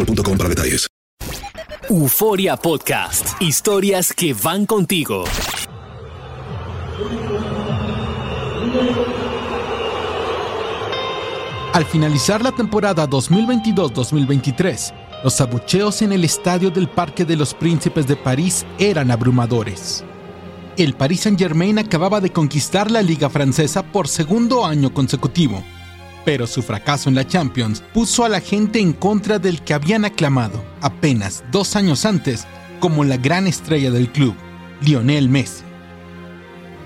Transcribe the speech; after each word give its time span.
boostmobile.com 0.00 0.36
para 0.36 0.48
detalles. 0.48 0.86
Euforia 1.88 2.56
Podcast. 2.56 3.40
Historias 3.40 4.12
que 4.12 4.32
van 4.32 4.66
contigo. 4.66 5.24
Al 11.72 11.84
finalizar 11.84 12.42
la 12.42 12.52
temporada 12.52 13.08
2022-2023, 13.08 14.92
los 15.24 15.40
abucheos 15.40 16.02
en 16.02 16.12
el 16.12 16.24
estadio 16.24 16.70
del 16.70 16.88
Parque 16.88 17.24
de 17.24 17.36
los 17.36 17.54
Príncipes 17.54 18.06
de 18.06 18.16
París 18.16 18.66
eran 18.78 19.10
abrumadores. 19.10 20.04
El 20.76 20.94
Paris 20.94 21.20
Saint-Germain 21.20 21.78
acababa 21.78 22.20
de 22.20 22.30
conquistar 22.30 22.90
la 22.90 23.02
Liga 23.02 23.28
Francesa 23.30 23.82
por 23.82 24.08
segundo 24.08 24.64
año 24.64 24.94
consecutivo, 24.94 25.62
pero 26.24 26.46
su 26.46 26.62
fracaso 26.62 27.08
en 27.08 27.14
la 27.14 27.26
Champions 27.26 27.82
puso 27.92 28.24
a 28.24 28.28
la 28.28 28.40
gente 28.40 28.80
en 28.80 28.92
contra 28.92 29.38
del 29.38 29.62
que 29.62 29.74
habían 29.74 30.04
aclamado 30.04 30.62
apenas 30.80 31.44
dos 31.50 31.76
años 31.76 32.04
antes 32.04 32.46
como 32.78 33.04
la 33.04 33.16
gran 33.16 33.46
estrella 33.46 33.90
del 33.90 34.10
club, 34.10 34.34
Lionel 34.80 35.28
Messi. 35.28 35.62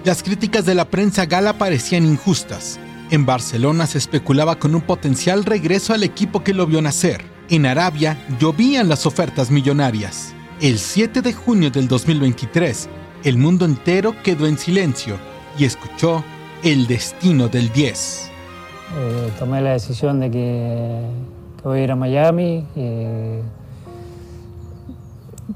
Las 0.04 0.22
críticas 0.22 0.66
de 0.66 0.74
la 0.74 0.90
prensa 0.90 1.24
gala 1.24 1.56
parecían 1.56 2.04
injustas. 2.04 2.78
En 3.10 3.24
Barcelona 3.24 3.86
se 3.86 3.98
especulaba 3.98 4.58
con 4.58 4.74
un 4.74 4.82
potencial 4.82 5.44
regreso 5.44 5.94
al 5.94 6.02
equipo 6.02 6.44
que 6.44 6.52
lo 6.52 6.66
vio 6.66 6.82
nacer. 6.82 7.24
En 7.48 7.64
Arabia 7.64 8.18
llovían 8.38 8.88
las 8.88 9.06
ofertas 9.06 9.50
millonarias. 9.50 10.34
El 10.60 10.78
7 10.78 11.22
de 11.22 11.32
junio 11.32 11.70
del 11.70 11.88
2023, 11.88 12.88
el 13.24 13.38
mundo 13.38 13.64
entero 13.64 14.14
quedó 14.22 14.46
en 14.46 14.58
silencio 14.58 15.18
y 15.58 15.64
escuchó 15.64 16.24
el 16.62 16.86
destino 16.86 17.48
del 17.48 17.72
10. 17.72 18.33
Eh, 18.96 19.30
tomé 19.38 19.60
la 19.60 19.72
decisión 19.72 20.20
de 20.20 20.30
que, 20.30 21.00
voy 21.62 21.80
a 21.80 21.82
ir 21.84 21.90
a 21.90 21.96
Miami. 21.96 22.64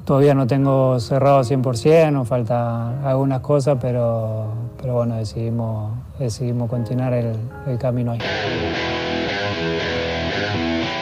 todavía 0.05 0.35
no 0.35 0.47
tengo 0.47 0.99
cerrado 1.01 1.43
100%, 1.43 2.13
nos 2.13 2.27
faltan 2.27 3.05
algunas 3.05 3.41
cosas, 3.41 3.79
pero, 3.81 4.47
pero 4.81 4.95
bueno, 4.95 5.17
decidimos, 5.17 5.93
decidimos 6.19 6.71
continuar 6.71 7.13
el, 7.13 7.37
el 7.67 7.79
camino 7.79 8.13
ahí. 8.13 8.21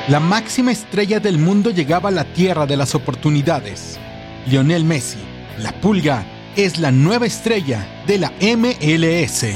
La 0.09 0.21
máxima 0.21 0.71
estrella 0.71 1.19
del 1.19 1.39
mundo 1.39 1.71
llegaba 1.71 2.11
a 2.11 2.13
la 2.13 2.25
tierra 2.25 2.65
de 2.65 2.77
las 2.77 2.95
oportunidades. 2.95 3.99
Lionel 4.47 4.85
Messi, 4.85 5.19
la 5.59 5.73
pulga, 5.73 6.25
es 6.55 6.79
la 6.79 6.93
nueva 6.93 7.27
estrella 7.27 7.85
de 8.07 8.19
la 8.19 8.33
MLS. 8.41 9.47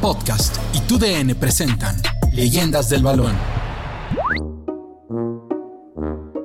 Podcast 0.00 0.56
y 0.72 1.34
presentan 1.34 2.00
Leyendas 2.32 2.88
del 2.88 3.02
Balón. 3.02 3.36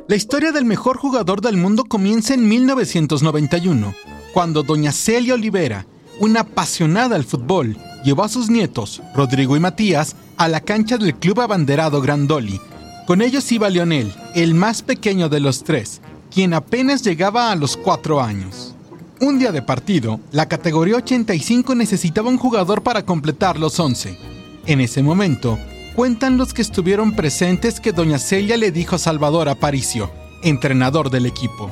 La 0.09 0.15
historia 0.17 0.51
del 0.51 0.65
mejor 0.65 0.97
jugador 0.97 1.39
del 1.39 1.55
mundo 1.55 1.85
comienza 1.85 2.33
en 2.33 2.49
1991, 2.49 3.95
cuando 4.33 4.61
doña 4.61 4.91
Celia 4.91 5.35
Olivera, 5.35 5.85
una 6.19 6.41
apasionada 6.41 7.15
al 7.15 7.23
fútbol, 7.23 7.77
llevó 8.03 8.25
a 8.25 8.29
sus 8.29 8.49
nietos, 8.49 9.01
Rodrigo 9.15 9.55
y 9.55 9.61
Matías, 9.61 10.17
a 10.35 10.49
la 10.49 10.59
cancha 10.59 10.97
del 10.97 11.15
club 11.15 11.39
abanderado 11.39 12.01
Grandoli. 12.01 12.59
Con 13.07 13.21
ellos 13.21 13.49
iba 13.53 13.69
Lionel, 13.69 14.13
el 14.35 14.53
más 14.53 14.81
pequeño 14.81 15.29
de 15.29 15.39
los 15.39 15.63
tres, 15.63 16.01
quien 16.29 16.53
apenas 16.53 17.03
llegaba 17.03 17.53
a 17.53 17.55
los 17.55 17.77
cuatro 17.77 18.21
años. 18.21 18.72
Un 19.19 19.39
día 19.39 19.51
de 19.51 19.61
partido, 19.61 20.19
la 20.31 20.47
categoría 20.47 20.95
85 20.97 21.75
necesitaba 21.75 22.29
un 22.29 22.37
jugador 22.37 22.83
para 22.83 23.05
completar 23.05 23.57
los 23.57 23.79
11. 23.79 24.17
En 24.65 24.81
ese 24.81 25.03
momento, 25.03 25.59
cuentan 25.95 26.37
los 26.37 26.53
que 26.53 26.61
estuvieron 26.61 27.15
presentes 27.15 27.79
que 27.79 27.91
doña 27.91 28.17
Celia 28.17 28.57
le 28.57 28.71
dijo 28.71 28.95
a 28.95 28.99
Salvador 28.99 29.49
Aparicio, 29.49 30.11
entrenador 30.41 31.09
del 31.09 31.25
equipo. 31.25 31.69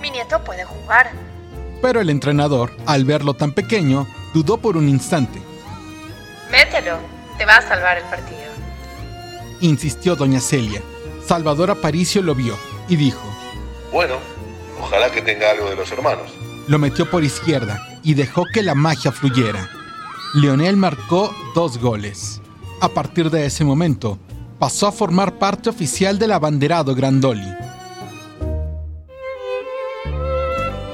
Mi 0.00 0.10
nieto 0.10 0.42
puede 0.44 0.64
jugar. 0.64 1.10
Pero 1.80 2.00
el 2.00 2.10
entrenador, 2.10 2.72
al 2.86 3.04
verlo 3.04 3.34
tan 3.34 3.52
pequeño, 3.52 4.06
dudó 4.34 4.58
por 4.58 4.76
un 4.76 4.88
instante. 4.88 5.40
Mételo, 6.50 6.98
te 7.38 7.46
va 7.46 7.56
a 7.56 7.62
salvar 7.62 7.96
el 7.98 8.04
partido. 8.04 8.40
Insistió 9.60 10.14
doña 10.14 10.40
Celia. 10.40 10.82
Salvador 11.26 11.70
Aparicio 11.70 12.20
lo 12.22 12.34
vio 12.34 12.56
y 12.88 12.96
dijo, 12.96 13.22
Bueno, 13.92 14.16
ojalá 14.80 15.10
que 15.10 15.22
tenga 15.22 15.50
algo 15.50 15.70
de 15.70 15.76
los 15.76 15.90
hermanos. 15.90 16.30
Lo 16.68 16.78
metió 16.78 17.10
por 17.10 17.24
izquierda 17.24 17.98
y 18.02 18.14
dejó 18.14 18.44
que 18.52 18.62
la 18.62 18.74
magia 18.74 19.12
fluyera. 19.12 19.68
Leonel 20.34 20.76
marcó 20.76 21.34
dos 21.54 21.78
goles. 21.78 22.40
A 22.80 22.88
partir 22.88 23.30
de 23.30 23.46
ese 23.46 23.64
momento, 23.64 24.18
pasó 24.58 24.86
a 24.86 24.92
formar 24.92 25.38
parte 25.38 25.70
oficial 25.70 26.18
del 26.18 26.32
abanderado 26.32 26.94
Grandoli. 26.94 27.52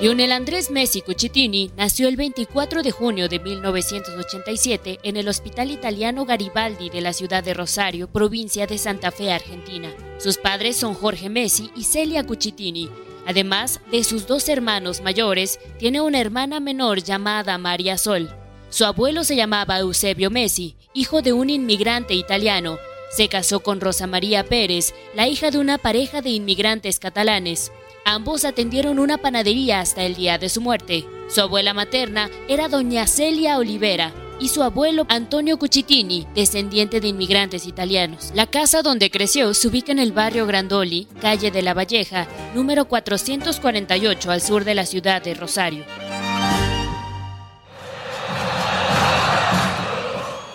Lionel 0.00 0.30
Andrés 0.30 0.70
Messi 0.70 1.00
Cucitini 1.00 1.72
nació 1.76 2.06
el 2.06 2.14
24 2.14 2.84
de 2.84 2.92
junio 2.92 3.28
de 3.28 3.40
1987 3.40 5.00
en 5.02 5.16
el 5.16 5.26
Hospital 5.26 5.72
Italiano 5.72 6.24
Garibaldi 6.24 6.88
de 6.88 7.00
la 7.00 7.12
ciudad 7.12 7.42
de 7.42 7.52
Rosario, 7.52 8.06
provincia 8.06 8.68
de 8.68 8.78
Santa 8.78 9.10
Fe, 9.10 9.32
Argentina. 9.32 9.92
Sus 10.18 10.38
padres 10.38 10.76
son 10.76 10.94
Jorge 10.94 11.28
Messi 11.28 11.72
y 11.74 11.82
Celia 11.82 12.24
Cucitini. 12.24 12.88
Además 13.28 13.80
de 13.92 14.04
sus 14.04 14.26
dos 14.26 14.48
hermanos 14.48 15.02
mayores, 15.02 15.60
tiene 15.78 16.00
una 16.00 16.18
hermana 16.18 16.60
menor 16.60 17.02
llamada 17.02 17.58
María 17.58 17.98
Sol. 17.98 18.34
Su 18.70 18.86
abuelo 18.86 19.22
se 19.22 19.36
llamaba 19.36 19.80
Eusebio 19.80 20.30
Messi, 20.30 20.76
hijo 20.94 21.20
de 21.20 21.34
un 21.34 21.50
inmigrante 21.50 22.14
italiano. 22.14 22.78
Se 23.10 23.28
casó 23.28 23.60
con 23.60 23.82
Rosa 23.82 24.06
María 24.06 24.44
Pérez, 24.46 24.94
la 25.14 25.28
hija 25.28 25.50
de 25.50 25.58
una 25.58 25.76
pareja 25.76 26.22
de 26.22 26.30
inmigrantes 26.30 26.98
catalanes. 26.98 27.70
Ambos 28.06 28.46
atendieron 28.46 28.98
una 28.98 29.18
panadería 29.18 29.80
hasta 29.80 30.04
el 30.04 30.14
día 30.14 30.38
de 30.38 30.48
su 30.48 30.62
muerte. 30.62 31.04
Su 31.28 31.42
abuela 31.42 31.74
materna 31.74 32.30
era 32.48 32.68
doña 32.68 33.06
Celia 33.06 33.58
Olivera, 33.58 34.14
y 34.40 34.48
su 34.48 34.62
abuelo 34.62 35.06
Antonio 35.08 35.58
Cucitini, 35.58 36.26
descendiente 36.34 37.00
de 37.00 37.08
inmigrantes 37.08 37.66
italianos. 37.66 38.32
La 38.34 38.46
casa 38.46 38.82
donde 38.82 39.10
creció 39.10 39.54
se 39.54 39.68
ubica 39.68 39.92
en 39.92 39.98
el 39.98 40.12
barrio 40.12 40.46
Grandoli, 40.46 41.08
calle 41.20 41.50
de 41.50 41.62
la 41.62 41.74
Valleja, 41.74 42.26
número 42.54 42.86
448 42.86 44.30
al 44.30 44.40
sur 44.40 44.64
de 44.64 44.74
la 44.74 44.86
ciudad 44.86 45.22
de 45.22 45.34
Rosario. 45.34 45.84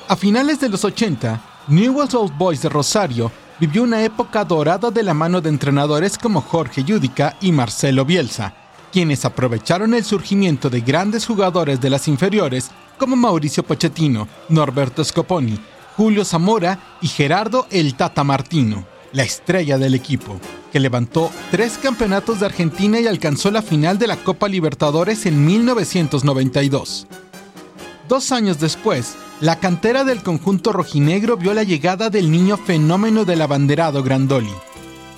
A 0.08 0.16
finales 0.16 0.60
de 0.60 0.70
los 0.70 0.84
80, 0.84 1.42
Newell's 1.70 2.14
Old 2.14 2.38
Boys 2.38 2.62
de 2.62 2.70
Rosario 2.70 3.32
vivió 3.60 3.84
una 3.84 4.04
época 4.04 4.44
dorada 4.44 4.92
de 4.92 5.02
la 5.02 5.14
mano 5.14 5.42
de 5.42 5.50
entrenadores 5.50 6.18
como 6.18 6.42
Jorge 6.42 6.84
Yudica 6.84 7.38
y 7.42 7.52
Marcelo 7.52 8.04
Bielsa, 8.04 8.54
quienes 8.92 9.26
aprovecharon 9.26 9.94
el 9.94 10.04
surgimiento 10.04 10.70
de 10.70 10.82
grandes 10.82 11.26
jugadores 11.26 11.80
de 11.80 11.90
las 11.90 12.08
inferiores 12.08 12.70
como 13.04 13.18
Mauricio 13.18 13.64
Pochettino, 13.64 14.30
Norberto 14.48 15.04
Scoponi, 15.04 15.60
Julio 15.98 16.24
Zamora 16.24 16.98
y 17.02 17.10
Gerardo 17.10 17.68
El 17.70 17.96
Tata 17.96 18.24
Martino, 18.24 18.86
la 19.12 19.24
estrella 19.24 19.78
del 19.78 19.94
equipo, 19.94 20.40
que 20.72 20.80
levantó 20.80 21.30
tres 21.52 21.78
campeonatos 21.78 22.40
de 22.40 22.46
Argentina 22.46 23.02
y 23.02 23.08
alcanzó 23.08 23.52
la 23.52 23.62
final 23.62 24.00
de 24.00 24.08
la 24.08 24.16
Copa 24.16 24.48
Libertadores 24.48 25.26
en 25.26 25.46
1992. 25.46 27.06
Dos 28.08 28.32
años 28.32 28.62
después, 28.62 29.16
la 29.42 29.60
cantera 29.60 30.06
del 30.06 30.24
conjunto 30.24 30.72
rojinegro 30.72 31.36
vio 31.36 31.54
la 31.54 31.64
llegada 31.64 32.10
del 32.10 32.32
niño 32.32 32.56
fenómeno 32.56 33.26
del 33.26 33.42
abanderado 33.42 34.02
Grandoli. 34.02 34.54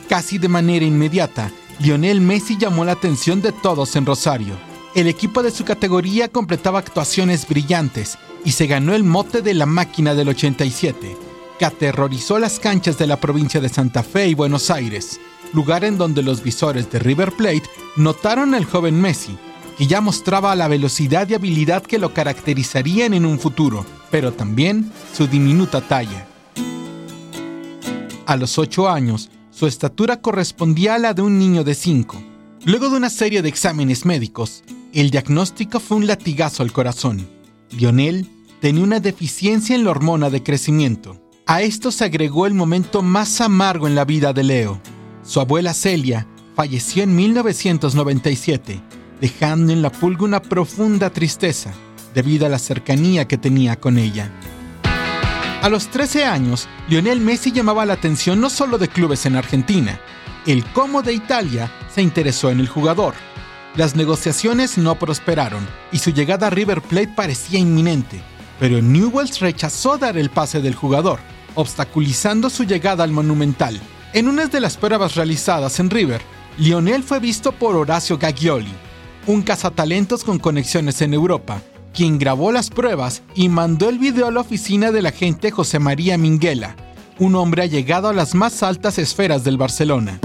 Casi 0.09 0.39
de 0.39 0.47
manera 0.47 0.85
inmediata, 0.85 1.51
Lionel 1.77 2.19
Messi 2.19 2.57
llamó 2.57 2.83
la 2.83 2.93
atención 2.93 3.43
de 3.43 3.51
todos 3.51 3.95
en 3.95 4.07
Rosario 4.07 4.74
el 4.95 5.07
equipo 5.07 5.43
de 5.43 5.51
su 5.51 5.65
categoría 5.65 6.29
completaba 6.29 6.79
actuaciones 6.79 7.45
brillantes 7.47 8.17
y 8.45 8.51
se 8.51 8.65
ganó 8.65 8.95
el 8.95 9.03
mote 9.03 9.41
de 9.41 9.53
la 9.53 9.65
máquina 9.65 10.15
del 10.15 10.29
87, 10.29 11.17
que 11.59 11.65
aterrorizó 11.65 12.39
las 12.39 12.59
canchas 12.61 12.97
de 12.97 13.05
la 13.05 13.19
provincia 13.19 13.59
de 13.59 13.67
Santa 13.67 14.03
Fe 14.03 14.29
y 14.29 14.35
Buenos 14.35 14.71
Aires, 14.71 15.19
lugar 15.51 15.83
en 15.83 15.97
donde 15.97 16.23
los 16.23 16.41
visores 16.41 16.89
de 16.89 16.99
River 16.99 17.33
Plate 17.33 17.63
notaron 17.97 18.55
al 18.55 18.63
joven 18.63 18.99
Messi, 19.01 19.37
que 19.77 19.85
ya 19.85 19.99
mostraba 19.99 20.55
la 20.55 20.69
velocidad 20.69 21.27
y 21.27 21.33
habilidad 21.33 21.83
que 21.83 21.99
lo 21.99 22.13
caracterizarían 22.13 23.13
en 23.13 23.25
un 23.25 23.37
futuro, 23.37 23.85
pero 24.11 24.31
también 24.31 24.93
su 25.13 25.27
diminuta 25.27 25.81
talla. 25.81 26.25
A 28.25 28.37
los 28.37 28.57
8 28.57 28.89
años, 28.89 29.29
su 29.51 29.67
estatura 29.67 30.21
correspondía 30.21 30.95
a 30.95 30.99
la 30.99 31.13
de 31.13 31.21
un 31.21 31.37
niño 31.37 31.65
de 31.65 31.75
5. 31.75 32.23
Luego 32.63 32.89
de 32.89 32.97
una 32.97 33.09
serie 33.09 33.41
de 33.41 33.49
exámenes 33.49 34.05
médicos, 34.05 34.63
el 34.95 35.11
diagnóstico 35.11 35.81
fue 35.81 35.97
un 35.97 36.07
latigazo 36.07 36.63
al 36.63 36.71
corazón. 36.71 37.27
Lionel 37.69 38.29
tenía 38.61 38.81
una 38.81 39.01
deficiencia 39.01 39.75
en 39.75 39.83
la 39.83 39.91
hormona 39.91 40.29
de 40.29 40.41
crecimiento. 40.41 41.21
A 41.45 41.61
esto 41.61 41.91
se 41.91 42.05
agregó 42.05 42.47
el 42.47 42.53
momento 42.53 43.01
más 43.01 43.41
amargo 43.41 43.87
en 43.87 43.95
la 43.95 44.05
vida 44.05 44.31
de 44.31 44.43
Leo. 44.43 44.79
Su 45.21 45.41
abuela 45.41 45.73
Celia 45.73 46.25
falleció 46.55 47.03
en 47.03 47.13
1997, 47.13 48.81
dejando 49.19 49.73
en 49.73 49.81
la 49.81 49.91
pulga 49.91 50.23
una 50.23 50.41
profunda 50.41 51.09
tristeza 51.09 51.73
debido 52.13 52.45
a 52.45 52.49
la 52.49 52.57
cercanía 52.57 53.27
que 53.27 53.37
tenía 53.37 53.75
con 53.77 53.97
ella. 53.97 54.31
A 55.61 55.67
los 55.67 55.89
13 55.89 56.23
años, 56.23 56.69
Lionel 56.87 57.19
Messi 57.19 57.51
llamaba 57.51 57.85
la 57.85 57.93
atención 57.93 58.39
no 58.39 58.49
solo 58.49 58.77
de 58.77 58.87
clubes 58.87 59.25
en 59.25 59.35
Argentina, 59.35 59.99
el 60.47 60.63
Como 60.71 61.01
de 61.01 61.11
Italia 61.11 61.69
se 61.93 62.01
interesó 62.01 62.49
en 62.49 62.61
el 62.61 62.69
jugador 62.69 63.13
las 63.75 63.95
negociaciones 63.95 64.77
no 64.77 64.95
prosperaron 64.95 65.67
y 65.91 65.99
su 65.99 66.11
llegada 66.11 66.47
a 66.47 66.49
River 66.49 66.81
Plate 66.81 67.09
parecía 67.09 67.59
inminente, 67.59 68.21
pero 68.59 68.81
Newells 68.81 69.39
rechazó 69.41 69.97
dar 69.97 70.17
el 70.17 70.29
pase 70.29 70.61
del 70.61 70.75
jugador, 70.75 71.19
obstaculizando 71.55 72.49
su 72.49 72.63
llegada 72.63 73.03
al 73.03 73.11
Monumental. 73.11 73.79
En 74.13 74.29
una 74.29 74.45
de 74.47 74.61
las 74.61 74.77
pruebas 74.77 75.15
realizadas 75.15 75.79
en 75.81 75.89
River, 75.89 76.21
Lionel 76.57 77.03
fue 77.03 77.19
visto 77.19 77.51
por 77.51 77.75
Horacio 77.75 78.17
Gaglioli, 78.17 78.71
un 79.27 79.41
cazatalentos 79.41 80.23
con 80.23 80.39
conexiones 80.39 81.01
en 81.01 81.13
Europa, 81.13 81.61
quien 81.93 82.17
grabó 82.17 82.53
las 82.53 82.69
pruebas 82.69 83.23
y 83.33 83.49
mandó 83.49 83.89
el 83.89 83.99
video 83.99 84.27
a 84.27 84.31
la 84.31 84.41
oficina 84.41 84.91
del 84.91 85.05
agente 85.05 85.51
José 85.51 85.79
María 85.79 86.17
Minguela, 86.17 86.77
un 87.19 87.35
hombre 87.35 87.63
allegado 87.63 88.07
a 88.07 88.13
las 88.13 88.35
más 88.35 88.63
altas 88.63 88.99
esferas 88.99 89.43
del 89.43 89.57
Barcelona. 89.57 90.19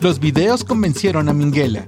Los 0.00 0.18
videos 0.18 0.64
convencieron 0.64 1.28
a 1.28 1.32
Minguela, 1.32 1.86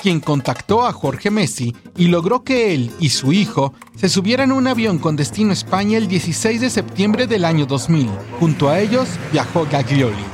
quien 0.00 0.20
contactó 0.20 0.86
a 0.86 0.92
Jorge 0.92 1.30
Messi 1.30 1.74
y 1.96 2.06
logró 2.06 2.42
que 2.42 2.74
él 2.74 2.90
y 2.98 3.10
su 3.10 3.32
hijo 3.32 3.74
se 3.96 4.08
subieran 4.08 4.50
a 4.50 4.54
un 4.54 4.66
avión 4.66 4.98
con 4.98 5.16
destino 5.16 5.50
a 5.50 5.54
España 5.54 5.98
el 5.98 6.08
16 6.08 6.60
de 6.60 6.70
septiembre 6.70 7.26
del 7.26 7.44
año 7.44 7.66
2000. 7.66 8.08
Junto 8.38 8.68
a 8.68 8.80
ellos 8.80 9.08
viajó 9.32 9.66
Gaglioli. 9.70 10.24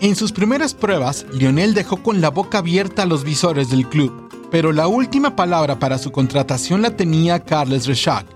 En 0.00 0.14
sus 0.14 0.30
primeras 0.32 0.74
pruebas, 0.74 1.26
Lionel 1.32 1.74
dejó 1.74 2.02
con 2.02 2.20
la 2.20 2.30
boca 2.30 2.58
abierta 2.58 3.02
a 3.02 3.06
los 3.06 3.24
visores 3.24 3.70
del 3.70 3.88
club, 3.88 4.28
pero 4.50 4.72
la 4.72 4.86
última 4.86 5.34
palabra 5.34 5.78
para 5.78 5.98
su 5.98 6.12
contratación 6.12 6.82
la 6.82 6.96
tenía 6.96 7.40
Carles 7.40 7.86
Rechac, 7.86 8.26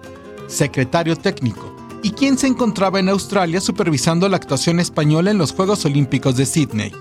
secretario 0.49 1.17
técnico, 1.17 1.77
y 2.03 2.11
quien 2.11 2.37
se 2.37 2.49
encontraba 2.49 2.99
en 2.99 3.09
Australia 3.11 3.61
supervisando 3.61 4.29
la 4.29 4.39
actuación 4.39 4.81
española 4.81 5.31
en 5.31 5.39
los 5.39 5.53
Juegos 5.53 5.85
Olímpicos 5.85 6.37
de 6.37 6.47
Sydney. 6.47 6.93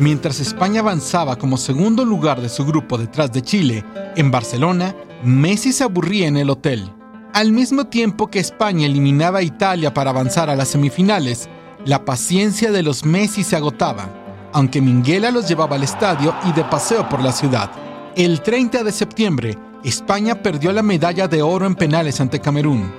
Mientras 0.00 0.40
España 0.40 0.80
avanzaba 0.80 1.36
como 1.36 1.56
segundo 1.56 2.04
lugar 2.04 2.40
de 2.40 2.48
su 2.48 2.64
grupo 2.66 2.98
detrás 2.98 3.32
de 3.32 3.42
Chile, 3.42 3.84
en 4.16 4.32
Barcelona, 4.32 4.92
Messi 5.22 5.72
se 5.72 5.84
aburría 5.84 6.26
en 6.26 6.36
el 6.36 6.50
hotel. 6.50 6.92
Al 7.32 7.52
mismo 7.52 7.86
tiempo 7.86 8.28
que 8.28 8.40
España 8.40 8.86
eliminaba 8.86 9.38
a 9.38 9.42
Italia 9.42 9.94
para 9.94 10.10
avanzar 10.10 10.50
a 10.50 10.56
las 10.56 10.68
semifinales, 10.68 11.48
la 11.84 12.04
paciencia 12.04 12.72
de 12.72 12.82
los 12.82 13.04
Messi 13.04 13.44
se 13.44 13.54
agotaba, 13.54 14.08
aunque 14.52 14.80
Minguela 14.80 15.30
los 15.30 15.46
llevaba 15.46 15.76
al 15.76 15.84
estadio 15.84 16.34
y 16.44 16.52
de 16.52 16.64
paseo 16.64 17.08
por 17.08 17.22
la 17.22 17.30
ciudad. 17.30 17.70
El 18.16 18.40
30 18.40 18.82
de 18.82 18.92
septiembre, 18.92 19.58
España 19.84 20.42
perdió 20.42 20.72
la 20.72 20.82
medalla 20.82 21.28
de 21.28 21.42
oro 21.42 21.66
en 21.66 21.76
penales 21.76 22.20
ante 22.20 22.40
Camerún. 22.40 22.92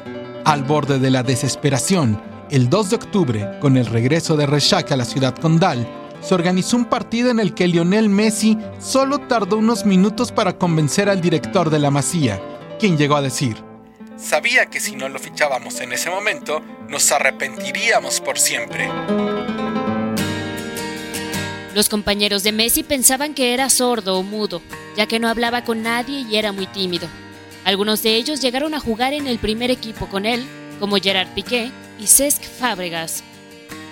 Al 0.45 0.63
borde 0.63 1.00
de 1.00 1.12
la 1.12 1.24
desesperación, 1.24 2.21
el 2.51 2.69
2 2.69 2.89
de 2.89 2.95
octubre, 2.95 3.59
con 3.59 3.75
el 3.75 3.86
regreso 3.86 4.38
de 4.38 4.45
Rechac 4.45 4.91
a 4.91 4.96
la 4.96 5.05
ciudad 5.05 5.36
condal, 5.36 5.88
se 6.25 6.34
organizó 6.34 6.75
un 6.77 6.86
partido 6.86 7.29
en 7.29 7.39
el 7.39 7.53
que 7.53 7.67
Lionel 7.67 8.10
Messi 8.10 8.58
solo 8.79 9.20
tardó 9.20 9.58
unos 9.58 9.86
minutos 9.86 10.32
para 10.32 10.58
convencer 10.58 11.08
al 11.08 11.22
director 11.22 11.70
de 11.70 11.77
la 11.77 11.91
Masía, 11.91 12.41
quien 12.79 12.98
llegó 12.98 13.15
a 13.15 13.22
decir, 13.22 13.58
Sabía 14.17 14.67
que 14.67 14.79
si 14.79 14.96
no 14.96 15.10
lo 15.10 15.20
fichábamos 15.20 15.82
en 15.82 15.91
ese 15.91 16.10
momento, 16.10 16.62
nos 16.88 17.12
arrepentiríamos 17.12 18.22
por 18.22 18.39
siempre. 18.39 18.89
Los 21.75 21.89
compañeros 21.89 22.41
de 22.44 22.53
Messi 22.53 22.84
pensaban 22.84 23.34
que 23.34 23.53
era 23.53 23.70
sordo 23.70 24.17
o 24.17 24.24
mudo, 24.24 24.62
ya 24.96 25.05
que 25.05 25.20
no 25.20 25.27
hablaba 25.27 25.65
con 25.65 25.84
nadie 25.84 26.22
y 26.22 26.38
era 26.38 26.53
muy 26.53 26.65
tímido. 26.65 27.10
Algunos 27.65 28.01
de 28.03 28.15
ellos 28.15 28.39
llegaron 28.41 28.74
a 28.74 28.79
jugar 28.79 29.13
en 29.13 29.27
el 29.27 29.38
primer 29.38 29.70
equipo 29.70 30.08
con 30.08 30.25
él, 30.25 30.46
como 30.79 30.96
Gerard 30.96 31.34
Piqué 31.36 31.72
y 32.00 32.08
Cesc 32.08 32.41
Fábregas, 32.41 33.22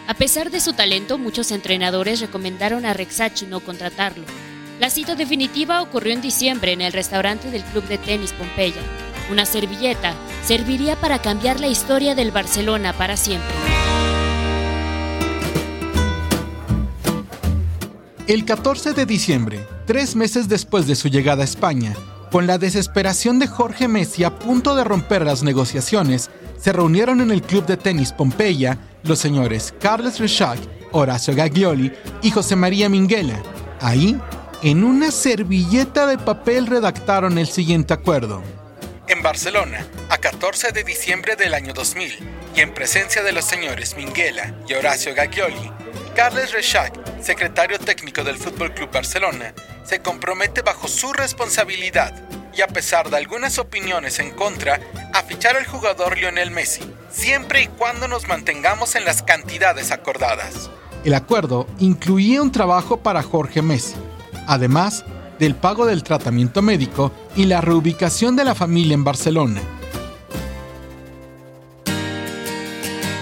a 0.05 0.13
pesar 0.15 0.51
de 0.51 0.59
su 0.59 0.73
talento, 0.73 1.17
muchos 1.17 1.51
entrenadores 1.51 2.19
recomendaron 2.19 2.85
a 2.85 2.93
Rexach 2.93 3.43
no 3.43 3.61
contratarlo. 3.61 4.25
La 4.79 4.89
cita 4.89 5.15
definitiva 5.15 5.81
ocurrió 5.81 6.13
en 6.13 6.21
diciembre 6.21 6.73
en 6.73 6.81
el 6.81 6.91
restaurante 6.91 7.51
del 7.51 7.63
club 7.63 7.87
de 7.87 7.97
tenis 7.97 8.33
Pompeya. 8.33 8.81
Una 9.31 9.45
servilleta 9.45 10.13
serviría 10.43 10.99
para 10.99 11.21
cambiar 11.21 11.61
la 11.61 11.67
historia 11.67 12.15
del 12.15 12.31
Barcelona 12.31 12.91
para 12.91 13.15
siempre. 13.15 13.55
El 18.27 18.43
14 18.43 18.93
de 18.93 19.05
diciembre, 19.05 19.65
tres 19.85 20.15
meses 20.15 20.49
después 20.49 20.87
de 20.87 20.95
su 20.95 21.07
llegada 21.07 21.43
a 21.43 21.45
España, 21.45 21.93
con 22.31 22.47
la 22.47 22.57
desesperación 22.57 23.37
de 23.37 23.47
Jorge 23.47 23.87
Messi 23.87 24.23
a 24.23 24.39
punto 24.39 24.75
de 24.75 24.83
romper 24.83 25.23
las 25.23 25.43
negociaciones, 25.43 26.29
se 26.63 26.71
reunieron 26.71 27.19
en 27.19 27.31
el 27.31 27.41
club 27.41 27.65
de 27.65 27.75
tenis 27.75 28.13
Pompeya 28.13 28.77
los 29.03 29.19
señores 29.19 29.73
Carles 29.81 30.17
Rechac, 30.17 30.57
Horacio 30.93 31.35
Gaglioli 31.35 31.91
y 32.21 32.31
José 32.31 32.55
María 32.55 32.87
Minguela. 32.87 33.37
Ahí, 33.81 34.17
en 34.61 34.85
una 34.85 35.11
servilleta 35.11 36.07
de 36.07 36.17
papel 36.17 36.67
redactaron 36.67 37.37
el 37.37 37.47
siguiente 37.47 37.93
acuerdo. 37.93 38.41
En 39.09 39.21
Barcelona, 39.21 39.85
a 40.07 40.17
14 40.19 40.71
de 40.71 40.85
diciembre 40.85 41.35
del 41.35 41.53
año 41.53 41.73
2000, 41.73 42.19
y 42.55 42.61
en 42.61 42.73
presencia 42.73 43.23
de 43.23 43.33
los 43.33 43.43
señores 43.43 43.97
Minguela 43.97 44.55
y 44.65 44.73
Horacio 44.73 45.13
Gaglioli, 45.13 45.69
Carles 46.15 46.53
Rechac, 46.53 46.93
secretario 47.21 47.77
técnico 47.77 48.23
del 48.23 48.37
Fútbol 48.37 48.73
Club 48.73 48.89
Barcelona, 48.89 49.53
se 49.83 49.99
compromete 49.99 50.61
bajo 50.61 50.87
su 50.87 51.11
responsabilidad 51.11 52.13
y 52.55 52.61
a 52.61 52.67
pesar 52.67 53.09
de 53.09 53.17
algunas 53.17 53.57
opiniones 53.59 54.19
en 54.19 54.31
contra, 54.31 54.79
a 55.13 55.23
fichar 55.23 55.55
al 55.57 55.65
jugador 55.65 56.17
Lionel 56.17 56.51
Messi, 56.51 56.81
siempre 57.09 57.63
y 57.63 57.67
cuando 57.67 58.07
nos 58.07 58.27
mantengamos 58.27 58.95
en 58.95 59.05
las 59.05 59.23
cantidades 59.23 59.91
acordadas. 59.91 60.69
El 61.03 61.13
acuerdo 61.13 61.67
incluía 61.79 62.41
un 62.41 62.51
trabajo 62.51 62.97
para 62.97 63.23
Jorge 63.23 63.61
Messi, 63.61 63.95
además 64.47 65.03
del 65.39 65.55
pago 65.55 65.85
del 65.85 66.03
tratamiento 66.03 66.61
médico 66.61 67.11
y 67.35 67.45
la 67.45 67.61
reubicación 67.61 68.35
de 68.35 68.45
la 68.45 68.55
familia 68.55 68.93
en 68.93 69.03
Barcelona. 69.03 69.61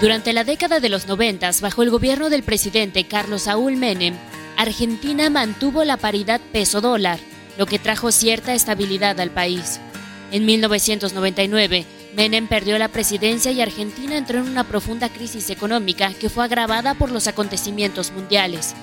Durante 0.00 0.32
la 0.32 0.44
década 0.44 0.80
de 0.80 0.88
los 0.88 1.06
90, 1.06 1.48
bajo 1.60 1.82
el 1.82 1.90
gobierno 1.90 2.28
del 2.28 2.42
presidente 2.42 3.06
Carlos 3.06 3.42
Saúl 3.42 3.76
Menem, 3.76 4.16
Argentina 4.56 5.30
mantuvo 5.30 5.84
la 5.84 5.96
paridad 5.96 6.40
peso-dólar, 6.52 7.20
lo 7.58 7.66
que 7.66 7.78
trajo 7.78 8.12
cierta 8.12 8.54
estabilidad 8.54 9.18
al 9.20 9.30
país. 9.30 9.80
En 10.30 10.46
1999, 10.46 11.84
Menem 12.16 12.46
perdió 12.46 12.78
la 12.78 12.88
presidencia 12.88 13.52
y 13.52 13.60
Argentina 13.60 14.16
entró 14.16 14.38
en 14.38 14.48
una 14.48 14.64
profunda 14.64 15.08
crisis 15.08 15.50
económica 15.50 16.12
que 16.12 16.28
fue 16.28 16.44
agravada 16.44 16.94
por 16.94 17.10
los 17.10 17.26
acontecimientos 17.26 18.12
mundiales. 18.12 18.74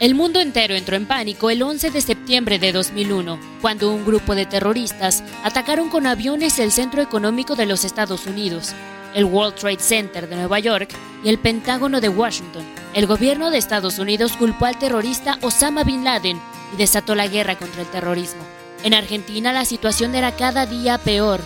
El 0.00 0.14
mundo 0.14 0.40
entero 0.40 0.74
entró 0.74 0.96
en 0.96 1.06
pánico 1.06 1.50
el 1.50 1.62
11 1.62 1.90
de 1.90 2.00
septiembre 2.00 2.58
de 2.58 2.72
2001, 2.72 3.38
cuando 3.60 3.92
un 3.92 4.04
grupo 4.04 4.34
de 4.34 4.44
terroristas 4.44 5.22
atacaron 5.44 5.88
con 5.88 6.06
aviones 6.06 6.58
el 6.58 6.72
centro 6.72 7.00
económico 7.00 7.54
de 7.54 7.66
los 7.66 7.84
Estados 7.84 8.26
Unidos, 8.26 8.74
el 9.14 9.24
World 9.24 9.54
Trade 9.54 9.78
Center 9.78 10.28
de 10.28 10.36
Nueva 10.36 10.58
York 10.58 10.90
y 11.22 11.28
el 11.28 11.38
Pentágono 11.38 12.00
de 12.00 12.08
Washington. 12.08 12.64
El 12.92 13.06
gobierno 13.06 13.50
de 13.50 13.58
Estados 13.58 13.98
Unidos 13.98 14.32
culpó 14.36 14.66
al 14.66 14.78
terrorista 14.78 15.38
Osama 15.42 15.84
Bin 15.84 16.04
Laden 16.04 16.40
y 16.74 16.76
desató 16.76 17.14
la 17.14 17.28
guerra 17.28 17.56
contra 17.56 17.82
el 17.82 17.88
terrorismo. 17.88 18.42
En 18.82 18.94
Argentina 18.94 19.52
la 19.52 19.64
situación 19.64 20.14
era 20.14 20.32
cada 20.32 20.66
día 20.66 20.98
peor 20.98 21.40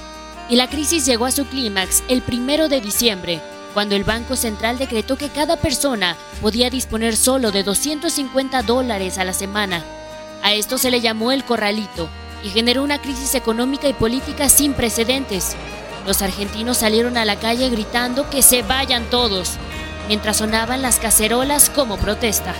y 0.49 0.57
la 0.57 0.69
crisis 0.69 1.05
llegó 1.05 1.27
a 1.27 1.31
su 1.31 1.45
clímax 1.45 2.03
el 2.09 2.23
primero 2.23 2.69
de 2.69 2.81
diciembre, 2.81 3.41
cuando 3.75 3.95
el 3.95 4.05
Banco 4.05 4.35
Central 4.35 4.79
decretó 4.79 5.17
que 5.17 5.29
cada 5.29 5.57
persona 5.57 6.17
podía 6.41 6.71
disponer 6.71 7.17
solo 7.17 7.53
de 7.53 7.63
250 7.63 8.63
dólares 8.63 9.19
a 9.19 9.25
la 9.25 9.35
semana. 9.35 9.85
A 10.43 10.55
esto 10.55 10.79
se 10.79 10.91
le 10.91 11.01
llamó 11.01 11.31
el 11.31 11.45
corralito 11.45 12.09
y 12.43 12.49
generó 12.49 12.83
una 12.83 13.01
crisis 13.01 13.35
económica 13.35 13.89
y 13.89 13.93
política 13.93 14.49
sin 14.49 14.73
precedentes. 14.73 15.55
Los 16.07 16.23
argentinos 16.23 16.79
salieron 16.79 17.19
a 17.19 17.25
la 17.25 17.37
calle 17.37 17.69
gritando 17.69 18.31
que 18.31 18.43
se 18.43 18.63
vayan 18.63 19.05
todos, 19.11 19.53
mientras 20.09 20.39
sonaban 20.39 20.81
las 20.81 20.99
cacerolas 20.99 21.69
como 21.69 21.99
protesta. 21.99 22.55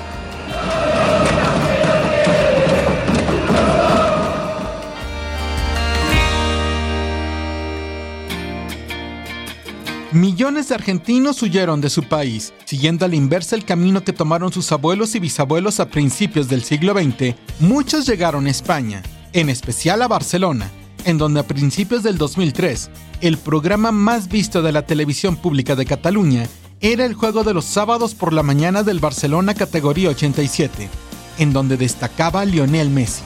Millones 10.13 10.71
de 10.71 10.75
argentinos 10.75 11.43
huyeron 11.43 11.83
de 11.83 11.91
su 11.91 12.03
país, 12.03 12.55
siguiendo 12.65 13.05
a 13.05 13.09
la 13.09 13.17
inversa 13.17 13.57
el 13.57 13.67
camino 13.67 14.03
que 14.05 14.15
tomaron 14.15 14.51
sus 14.51 14.73
abuelos 14.73 15.15
y 15.15 15.21
bisabuelos 15.21 15.81
a 15.81 15.91
principios 15.91 16.49
del 16.49 16.65
siglo 16.65 16.95
XX. 16.95 17.35
Muchos 17.61 18.07
llegaron 18.07 18.47
a 18.47 18.51
España, 18.51 19.03
en 19.35 19.51
especial 19.51 20.01
a 20.01 20.09
Barcelona, 20.09 20.71
en 21.05 21.19
donde 21.19 21.41
a 21.41 21.47
principios 21.47 22.03
del 22.03 22.17
2003, 22.17 22.89
el 23.21 23.37
programa 23.37 23.93
más 23.93 24.29
visto 24.29 24.63
de 24.63 24.73
la 24.73 24.87
televisión 24.87 25.37
pública 25.37 25.77
de 25.77 25.85
Cataluña 25.85 26.49
era 26.81 27.05
el 27.05 27.13
juego 27.13 27.45
de 27.45 27.53
los 27.53 27.67
sábados 27.67 28.15
por 28.15 28.33
la 28.33 28.43
mañana 28.43 28.83
del 28.83 29.01
Barcelona 29.01 29.53
categoría 29.53 30.09
87, 30.09 30.89
en 31.37 31.53
donde 31.53 31.77
destacaba 31.77 32.47
Lionel 32.47 32.89
Messi. 32.89 33.25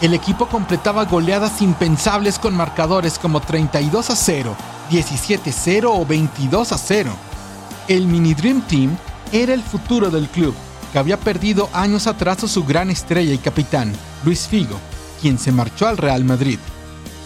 El 0.00 0.12
equipo 0.12 0.48
completaba 0.48 1.04
goleadas 1.04 1.62
impensables 1.62 2.40
con 2.40 2.56
marcadores 2.56 3.16
como 3.18 3.40
32 3.40 4.10
a 4.10 4.16
0, 4.16 4.56
17 4.90 5.50
a 5.50 5.52
0 5.52 5.92
o 5.94 6.06
22 6.06 6.72
a 6.72 6.78
0. 6.78 7.10
El 7.88 8.06
Mini 8.06 8.34
Dream 8.34 8.62
Team 8.62 8.96
era 9.32 9.54
el 9.54 9.62
futuro 9.62 10.10
del 10.10 10.28
club, 10.28 10.54
que 10.92 10.98
había 10.98 11.18
perdido 11.18 11.68
años 11.72 12.06
atrás 12.06 12.44
a 12.44 12.48
su 12.48 12.64
gran 12.64 12.90
estrella 12.90 13.32
y 13.32 13.38
capitán, 13.38 13.92
Luis 14.24 14.46
Figo, 14.48 14.78
quien 15.20 15.38
se 15.38 15.52
marchó 15.52 15.86
al 15.86 15.96
Real 15.96 16.24
Madrid. 16.24 16.58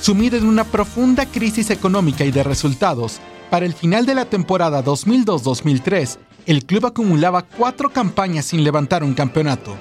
Sumido 0.00 0.37
en 0.37 0.47
una 0.47 0.64
profunda 0.64 1.26
crisis 1.26 1.71
económica 1.71 2.25
y 2.25 2.33
de 2.33 2.42
resultados, 2.42 3.21
para 3.50 3.66
el 3.66 3.75
final 3.75 4.07
de 4.07 4.14
la 4.14 4.25
temporada 4.25 4.83
2002-2003, 4.83 6.19
el 6.47 6.64
club 6.64 6.87
acumulaba 6.87 7.42
cuatro 7.42 7.90
campañas 7.90 8.47
sin 8.47 8.64
levantar 8.64 9.04
un 9.04 9.14
campeonato. 9.14 9.76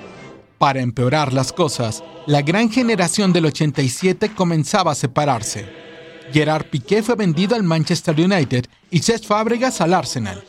Para 0.60 0.82
empeorar 0.82 1.34
las 1.34 1.52
cosas, 1.52 2.04
la 2.28 2.44
gran 2.44 2.70
generación 2.70 3.34
del 3.34 3.46
87 3.48 4.36
comenzaba 4.36 4.92
a 4.92 4.96
separarse. 4.96 5.91
Gerard 6.32 6.66
Piqué 6.66 7.04
fue 7.04 7.16
vendido 7.16 7.56
al 7.56 7.64
Manchester 7.64 8.20
United 8.20 8.66
y 8.90 9.00
Cesc 9.00 9.26
Fábregas 9.26 9.82
al 9.82 9.94
Arsenal, 9.94 10.42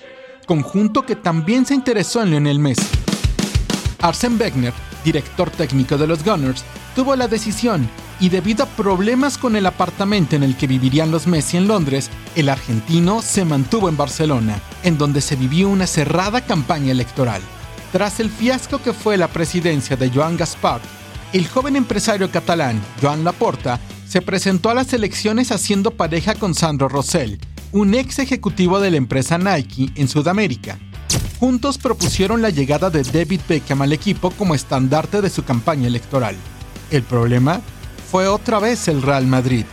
conjunto 0.47 1.03
que 1.03 1.17
también 1.17 1.67
se 1.67 1.75
interesó 1.75 2.23
en 2.23 2.31
Lionel 2.31 2.59
Messi. 2.59 2.87
Arsène 4.01 4.39
Wenger, 4.39 4.73
director 5.05 5.51
técnico 5.51 5.97
de 5.97 6.07
los 6.07 6.25
Gunners, 6.25 6.65
tuvo 6.95 7.17
la 7.17 7.29
decisión 7.29 7.89
y 8.21 8.29
debido 8.29 8.65
a 8.65 8.69
problemas 8.69 9.39
con 9.39 9.57
el 9.57 9.67
apartamento 9.67 10.37
en 10.37 10.43
el 10.43 10.57
que 10.57 10.67
vivirían 10.67 11.11
los 11.11 11.27
Messi 11.27 11.57
en 11.57 11.69
Londres, 11.69 12.11
el 12.37 12.49
argentino 12.49 13.23
se 13.23 13.45
mantuvo 13.45 13.89
en 13.89 13.97
Barcelona, 13.97 14.61
en 14.83 14.99
donde 14.99 15.21
se 15.21 15.37
vivió 15.37 15.69
una 15.69 15.87
cerrada 15.87 16.41
campaña 16.41 16.93
electoral. 16.93 17.43
Tras 17.91 18.21
el 18.21 18.31
fiasco 18.31 18.81
que 18.81 18.93
fue 18.93 19.17
la 19.17 19.29
presidencia 19.29 19.97
de 19.97 20.11
Joan 20.11 20.37
Gaspar, 20.37 20.81
el 21.33 21.49
joven 21.49 21.77
empresario 21.77 22.31
catalán 22.31 22.81
Joan 23.01 23.25
Laporta 23.25 23.81
se 24.13 24.21
presentó 24.21 24.69
a 24.69 24.75
las 24.75 24.93
elecciones 24.93 25.53
haciendo 25.53 25.93
pareja 25.93 26.35
con 26.35 26.55
Sandro 26.55 26.87
Rosell, 26.87 27.39
un 27.73 27.95
ex 27.95 28.19
ejecutivo 28.19 28.79
de 28.79 28.91
la 28.91 28.99
empresa 28.99 29.39
Nike 29.39 29.91
en 29.95 30.07
Sudamérica. 30.07 30.79
Juntos 31.41 31.79
propusieron 31.79 32.43
la 32.43 32.51
llegada 32.51 32.91
de 32.91 33.05
David 33.05 33.41
Beckham 33.49 33.81
al 33.81 33.95
equipo 33.95 34.31
como 34.33 34.55
estandarte 34.55 35.23
de 35.23 35.31
su 35.31 35.45
campaña 35.45 35.87
electoral. 35.87 36.37
El 36.91 37.05
problema 37.05 37.63
fue 38.11 38.29
otra 38.29 38.59
vez 38.59 38.87
el 38.87 39.01
Real 39.01 39.27
Madrid, 39.27 39.65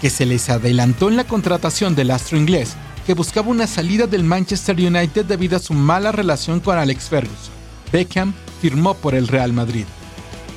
que 0.00 0.08
se 0.08 0.24
les 0.24 0.50
adelantó 0.50 1.08
en 1.08 1.16
la 1.16 1.24
contratación 1.24 1.96
del 1.96 2.12
astro 2.12 2.38
inglés, 2.38 2.76
que 3.08 3.14
buscaba 3.14 3.48
una 3.48 3.66
salida 3.66 4.06
del 4.06 4.22
Manchester 4.22 4.76
United 4.76 5.24
debido 5.24 5.56
a 5.56 5.60
su 5.60 5.74
mala 5.74 6.12
relación 6.12 6.60
con 6.60 6.78
Alex 6.78 7.08
Ferguson. 7.08 7.52
Beckham 7.90 8.34
firmó 8.62 8.94
por 8.94 9.16
el 9.16 9.26
Real 9.26 9.52
Madrid. 9.52 9.86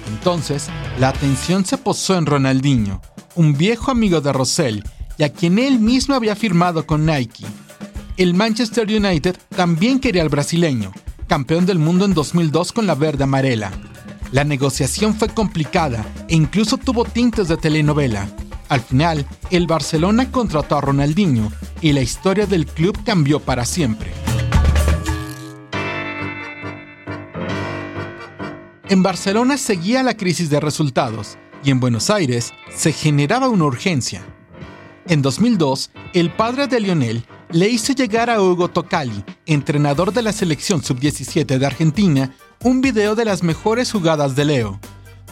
Entonces, 0.07 0.67
la 0.99 1.09
atención 1.09 1.65
se 1.65 1.79
posó 1.79 2.15
en 2.15 2.27
Ronaldinho, 2.27 3.01
un 3.35 3.57
viejo 3.57 3.91
amigo 3.91 4.21
de 4.21 4.33
Rosell 4.33 4.83
y 5.17 5.23
a 5.23 5.29
quien 5.31 5.59
él 5.59 5.79
mismo 5.79 6.15
había 6.15 6.35
firmado 6.35 6.85
con 6.85 7.05
Nike. 7.05 7.45
El 8.17 8.33
Manchester 8.33 8.87
United 8.87 9.35
también 9.55 9.99
quería 9.99 10.21
al 10.21 10.29
brasileño, 10.29 10.91
campeón 11.27 11.65
del 11.65 11.79
mundo 11.79 12.05
en 12.05 12.13
2002 12.13 12.71
con 12.71 12.87
la 12.87 12.95
verde 12.95 13.23
amarela. 13.23 13.71
La 14.31 14.43
negociación 14.43 15.15
fue 15.15 15.29
complicada 15.29 16.05
e 16.27 16.35
incluso 16.35 16.77
tuvo 16.77 17.05
tintes 17.05 17.47
de 17.47 17.57
telenovela. 17.57 18.27
Al 18.69 18.81
final, 18.81 19.25
el 19.51 19.67
Barcelona 19.67 20.31
contrató 20.31 20.77
a 20.77 20.81
Ronaldinho 20.81 21.51
y 21.81 21.91
la 21.91 22.01
historia 22.01 22.45
del 22.45 22.65
club 22.65 22.97
cambió 23.03 23.39
para 23.39 23.65
siempre. 23.65 24.11
En 28.89 29.01
Barcelona 29.01 29.57
seguía 29.57 30.03
la 30.03 30.15
crisis 30.15 30.49
de 30.49 30.59
resultados 30.59 31.37
y 31.63 31.71
en 31.71 31.79
Buenos 31.79 32.09
Aires 32.09 32.53
se 32.75 32.91
generaba 32.91 33.49
una 33.49 33.65
urgencia. 33.65 34.23
En 35.07 35.21
2002, 35.21 35.91
el 36.13 36.31
padre 36.31 36.67
de 36.67 36.79
Lionel 36.79 37.25
le 37.51 37.69
hizo 37.69 37.93
llegar 37.93 38.29
a 38.29 38.41
Hugo 38.41 38.69
Tocali, 38.69 39.23
entrenador 39.45 40.13
de 40.13 40.21
la 40.21 40.31
selección 40.31 40.83
sub-17 40.83 41.57
de 41.57 41.65
Argentina, 41.65 42.33
un 42.63 42.81
video 42.81 43.15
de 43.15 43.25
las 43.25 43.43
mejores 43.43 43.91
jugadas 43.91 44.35
de 44.35 44.45
Leo. 44.45 44.79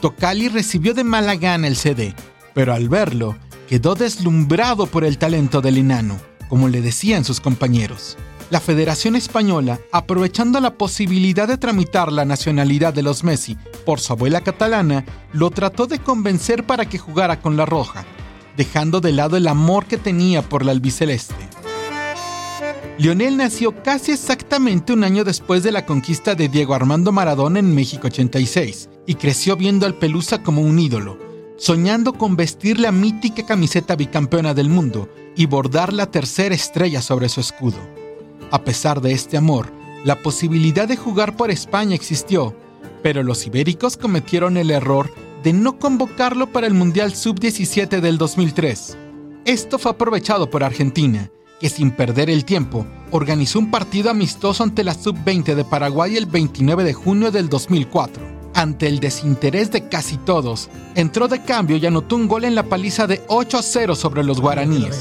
Tocali 0.01 0.49
recibió 0.49 0.93
de 0.93 1.03
mala 1.03 1.35
gana 1.35 1.67
el 1.67 1.75
CD, 1.75 2.13
pero 2.53 2.73
al 2.73 2.89
verlo, 2.89 3.37
quedó 3.67 3.95
deslumbrado 3.95 4.87
por 4.87 5.03
el 5.03 5.17
talento 5.17 5.61
del 5.61 5.77
enano, 5.77 6.19
como 6.49 6.67
le 6.67 6.81
decían 6.81 7.23
sus 7.23 7.39
compañeros 7.39 8.17
la 8.51 8.59
Federación 8.59 9.15
Española, 9.15 9.79
aprovechando 9.93 10.59
la 10.59 10.75
posibilidad 10.77 11.47
de 11.47 11.57
tramitar 11.57 12.11
la 12.11 12.25
nacionalidad 12.25 12.93
de 12.93 13.01
los 13.01 13.23
Messi 13.23 13.57
por 13.85 14.01
su 14.01 14.11
abuela 14.11 14.41
catalana, 14.41 15.05
lo 15.31 15.49
trató 15.51 15.87
de 15.87 15.99
convencer 15.99 16.65
para 16.65 16.85
que 16.85 16.97
jugara 16.99 17.41
con 17.41 17.55
la 17.55 17.65
roja, 17.65 18.05
dejando 18.57 18.99
de 18.99 19.13
lado 19.13 19.37
el 19.37 19.47
amor 19.47 19.85
que 19.85 19.97
tenía 19.97 20.41
por 20.41 20.65
la 20.65 20.73
albiceleste. 20.73 21.33
Lionel 22.97 23.37
nació 23.37 23.81
casi 23.83 24.11
exactamente 24.11 24.91
un 24.91 25.05
año 25.05 25.23
después 25.23 25.63
de 25.63 25.71
la 25.71 25.85
conquista 25.85 26.35
de 26.35 26.49
Diego 26.49 26.73
Armando 26.73 27.13
Maradona 27.13 27.59
en 27.59 27.73
México 27.73 28.07
86 28.07 28.89
y 29.07 29.15
creció 29.15 29.55
viendo 29.55 29.85
al 29.85 29.95
Pelusa 29.95 30.43
como 30.43 30.61
un 30.61 30.77
ídolo, 30.77 31.17
soñando 31.57 32.13
con 32.13 32.35
vestir 32.35 32.81
la 32.81 32.91
mítica 32.91 33.45
camiseta 33.45 33.95
bicampeona 33.95 34.53
del 34.53 34.67
mundo 34.67 35.07
y 35.37 35.45
bordar 35.45 35.93
la 35.93 36.11
tercera 36.11 36.53
estrella 36.53 37.01
sobre 37.01 37.29
su 37.29 37.39
escudo. 37.39 38.00
A 38.51 38.65
pesar 38.65 38.99
de 38.99 39.13
este 39.13 39.37
amor, 39.37 39.71
la 40.03 40.21
posibilidad 40.21 40.85
de 40.85 40.97
jugar 40.97 41.37
por 41.37 41.51
España 41.51 41.95
existió, 41.95 42.53
pero 43.01 43.23
los 43.23 43.47
ibéricos 43.47 43.95
cometieron 43.95 44.57
el 44.57 44.71
error 44.71 45.09
de 45.41 45.53
no 45.53 45.79
convocarlo 45.79 46.47
para 46.47 46.67
el 46.67 46.73
Mundial 46.73 47.15
Sub-17 47.15 48.01
del 48.01 48.17
2003. 48.17 48.97
Esto 49.45 49.79
fue 49.79 49.91
aprovechado 49.91 50.49
por 50.49 50.65
Argentina, 50.65 51.31
que 51.61 51.69
sin 51.69 51.91
perder 51.91 52.29
el 52.29 52.43
tiempo 52.43 52.85
organizó 53.11 53.57
un 53.59 53.71
partido 53.71 54.09
amistoso 54.09 54.63
ante 54.63 54.83
la 54.83 54.95
Sub-20 54.95 55.55
de 55.55 55.63
Paraguay 55.63 56.17
el 56.17 56.25
29 56.25 56.83
de 56.83 56.93
junio 56.93 57.31
del 57.31 57.47
2004. 57.47 58.40
Ante 58.53 58.87
el 58.87 58.99
desinterés 58.99 59.71
de 59.71 59.87
casi 59.87 60.17
todos, 60.17 60.69
entró 60.95 61.27
de 61.27 61.41
cambio 61.41 61.77
y 61.77 61.85
anotó 61.85 62.17
un 62.17 62.27
gol 62.27 62.43
en 62.43 62.53
la 62.53 62.63
paliza 62.63 63.07
de 63.07 63.21
8 63.27 63.57
a 63.57 63.63
0 63.63 63.95
sobre 63.95 64.23
los 64.23 64.41
guaraníes. 64.41 64.99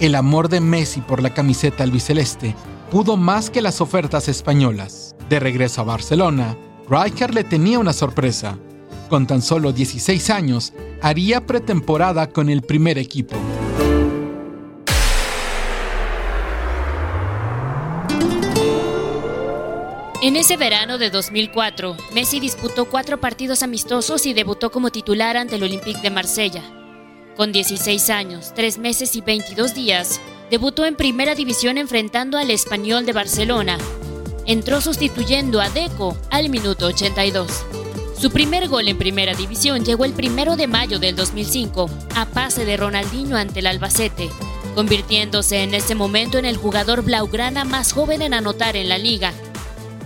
El 0.00 0.14
amor 0.14 0.48
de 0.48 0.60
Messi 0.60 1.00
por 1.00 1.22
la 1.22 1.34
camiseta 1.34 1.82
albiceleste 1.82 2.54
pudo 2.90 3.16
más 3.16 3.50
que 3.50 3.60
las 3.60 3.80
ofertas 3.80 4.28
españolas. 4.28 5.16
De 5.28 5.40
regreso 5.40 5.80
a 5.80 5.84
Barcelona, 5.84 6.56
Rijkaard 6.88 7.34
le 7.34 7.44
tenía 7.44 7.78
una 7.78 7.92
sorpresa. 7.92 8.56
Con 9.10 9.26
tan 9.26 9.42
solo 9.42 9.72
16 9.72 10.30
años, 10.30 10.72
haría 11.02 11.44
pretemporada 11.44 12.28
con 12.28 12.48
el 12.48 12.62
primer 12.62 12.98
equipo. 12.98 13.36
Ese 20.38 20.56
verano 20.56 20.98
de 20.98 21.10
2004, 21.10 21.96
Messi 22.12 22.38
disputó 22.38 22.84
cuatro 22.84 23.20
partidos 23.20 23.64
amistosos 23.64 24.24
y 24.24 24.34
debutó 24.34 24.70
como 24.70 24.90
titular 24.90 25.36
ante 25.36 25.56
el 25.56 25.64
Olympique 25.64 26.00
de 26.00 26.10
Marsella. 26.10 26.62
Con 27.36 27.50
16 27.50 28.08
años, 28.10 28.52
3 28.54 28.78
meses 28.78 29.16
y 29.16 29.20
22 29.20 29.74
días, 29.74 30.20
debutó 30.48 30.84
en 30.84 30.94
Primera 30.94 31.34
División 31.34 31.76
enfrentando 31.76 32.38
al 32.38 32.52
Español 32.52 33.04
de 33.04 33.14
Barcelona. 33.14 33.78
Entró 34.46 34.80
sustituyendo 34.80 35.60
a 35.60 35.70
Deco 35.70 36.16
al 36.30 36.50
minuto 36.50 36.86
82. 36.86 37.50
Su 38.16 38.30
primer 38.30 38.68
gol 38.68 38.86
en 38.86 38.96
Primera 38.96 39.34
División 39.34 39.84
llegó 39.84 40.04
el 40.04 40.12
1 40.12 40.56
de 40.56 40.68
mayo 40.68 41.00
del 41.00 41.16
2005, 41.16 41.90
a 42.14 42.26
pase 42.26 42.64
de 42.64 42.76
Ronaldinho 42.76 43.36
ante 43.36 43.58
el 43.58 43.66
Albacete, 43.66 44.30
convirtiéndose 44.76 45.64
en 45.64 45.74
ese 45.74 45.96
momento 45.96 46.38
en 46.38 46.44
el 46.44 46.56
jugador 46.56 47.02
blaugrana 47.02 47.64
más 47.64 47.92
joven 47.92 48.22
en 48.22 48.34
anotar 48.34 48.76
en 48.76 48.88
la 48.88 48.98
liga 48.98 49.34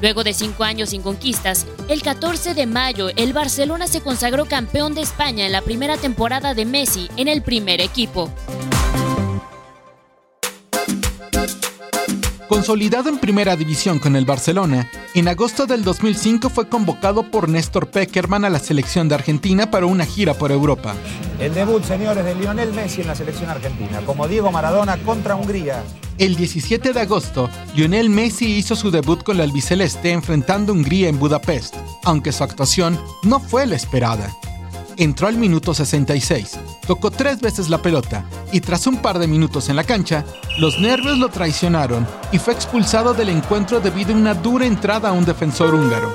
Luego 0.03 0.25
de 0.25 0.35
cinco 0.35 0.65
años 0.65 0.91
sin 0.91 1.01
conquistas, 1.01 1.65
el 1.89 2.03
14 2.03 2.55
de 2.55 2.67
mayo 2.67 3.11
el 3.15 3.33
Barcelona 3.33 3.87
se 3.87 4.01
consagró 4.01 4.47
campeón 4.47 4.95
de 4.95 5.01
España 5.01 5.47
en 5.47 5.53
la 5.53 5.63
primera 5.63 5.97
temporada 5.97 6.55
de 6.55 6.65
Messi 6.65 7.09
en 7.17 7.29
el 7.29 7.41
primer 7.41 7.81
equipo. 7.81 8.29
Consolidado 12.53 13.09
en 13.09 13.17
primera 13.17 13.57
división 13.57 13.99
con 13.99 14.15
el 14.15 14.27
Barcelona, 14.27 14.87
en 15.15 15.27
agosto 15.27 15.65
del 15.65 15.83
2005 15.85 16.51
fue 16.51 16.69
convocado 16.69 17.31
por 17.31 17.49
Néstor 17.49 17.91
Peckerman 17.91 18.45
a 18.45 18.51
la 18.51 18.59
selección 18.59 19.09
de 19.09 19.15
Argentina 19.15 19.71
para 19.71 19.87
una 19.87 20.05
gira 20.05 20.35
por 20.35 20.53
Europa. 20.53 20.95
El 21.41 21.55
debut, 21.55 21.83
señores, 21.83 22.23
de 22.27 22.35
Lionel 22.35 22.75
Messi 22.75 23.01
en 23.01 23.07
la 23.07 23.15
selección 23.15 23.49
argentina, 23.49 24.03
como 24.05 24.29
Diego 24.29 24.53
Maradona 24.53 24.99
contra 24.99 25.35
Hungría. 25.35 25.83
El 26.19 26.37
17 26.37 26.93
de 26.93 27.01
agosto, 27.01 27.49
Lionel 27.75 28.11
Messi 28.11 28.55
hizo 28.55 28.77
su 28.77 28.91
debut 28.91 29.23
con 29.23 29.39
la 29.39 29.45
albiceleste 29.45 30.13
enfrentando 30.13 30.73
a 30.73 30.77
Hungría 30.77 31.09
en 31.09 31.19
Budapest, 31.19 31.75
aunque 32.05 32.33
su 32.33 32.45
actuación 32.45 33.01
no 33.23 33.41
fue 33.41 33.67
la 33.67 33.77
esperada. 33.77 34.31
Entró 34.99 35.27
al 35.27 35.39
minuto 35.39 35.73
66, 35.73 36.59
tocó 36.93 37.11
tres 37.11 37.41
veces 37.41 37.71
la 37.71 37.81
pelota 37.81 38.27
y 38.53 38.61
tras 38.61 38.87
un 38.87 38.99
par 38.99 39.19
de 39.19 39.27
minutos 39.27 39.71
en 39.71 39.77
la 39.77 39.83
cancha, 39.83 40.27
los 40.59 40.79
nervios 40.79 41.17
lo 41.17 41.31
traicionaron 41.31 42.07
y 42.33 42.39
fue 42.39 42.53
expulsado 42.53 43.15
del 43.15 43.31
encuentro 43.31 43.81
debido 43.81 44.13
a 44.13 44.19
una 44.19 44.35
dura 44.35 44.67
entrada 44.67 45.09
a 45.09 45.13
un 45.13 45.25
defensor 45.25 45.75
húngaro. 45.75 46.15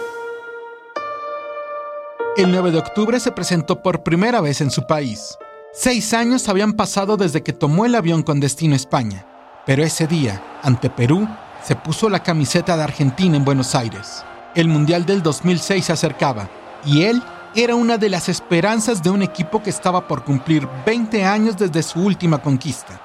El 2.37 2.51
9 2.51 2.69
de 2.69 2.77
octubre 2.77 3.19
se 3.19 3.31
presentó 3.31 3.81
por 3.81 4.03
primera 4.03 4.39
vez 4.39 4.61
en 4.61 4.69
su 4.69 4.85
país. 4.85 5.35
Seis 5.73 6.13
años 6.13 6.47
habían 6.47 6.73
pasado 6.73 7.17
desde 7.17 7.41
que 7.41 7.53
tomó 7.53 7.87
el 7.87 7.95
avión 7.95 8.21
con 8.21 8.39
destino 8.39 8.73
a 8.73 8.75
España, 8.75 9.25
pero 9.65 9.83
ese 9.83 10.05
día, 10.05 10.43
ante 10.61 10.91
Perú, 10.91 11.27
se 11.63 11.75
puso 11.75 12.07
la 12.07 12.21
camiseta 12.21 12.77
de 12.77 12.83
Argentina 12.83 13.35
en 13.35 13.45
Buenos 13.45 13.73
Aires. 13.73 14.23
El 14.53 14.67
Mundial 14.67 15.07
del 15.07 15.23
2006 15.23 15.85
se 15.85 15.93
acercaba 15.93 16.47
y 16.85 17.01
él 17.01 17.23
era 17.55 17.75
una 17.75 17.97
de 17.97 18.09
las 18.09 18.29
esperanzas 18.29 19.01
de 19.01 19.09
un 19.09 19.21
equipo 19.21 19.63
que 19.63 19.69
estaba 19.69 20.07
por 20.07 20.23
cumplir 20.23 20.67
20 20.85 21.23
años 21.23 21.57
desde 21.57 21.83
su 21.83 21.99
última 21.99 22.41
conquista. 22.41 23.01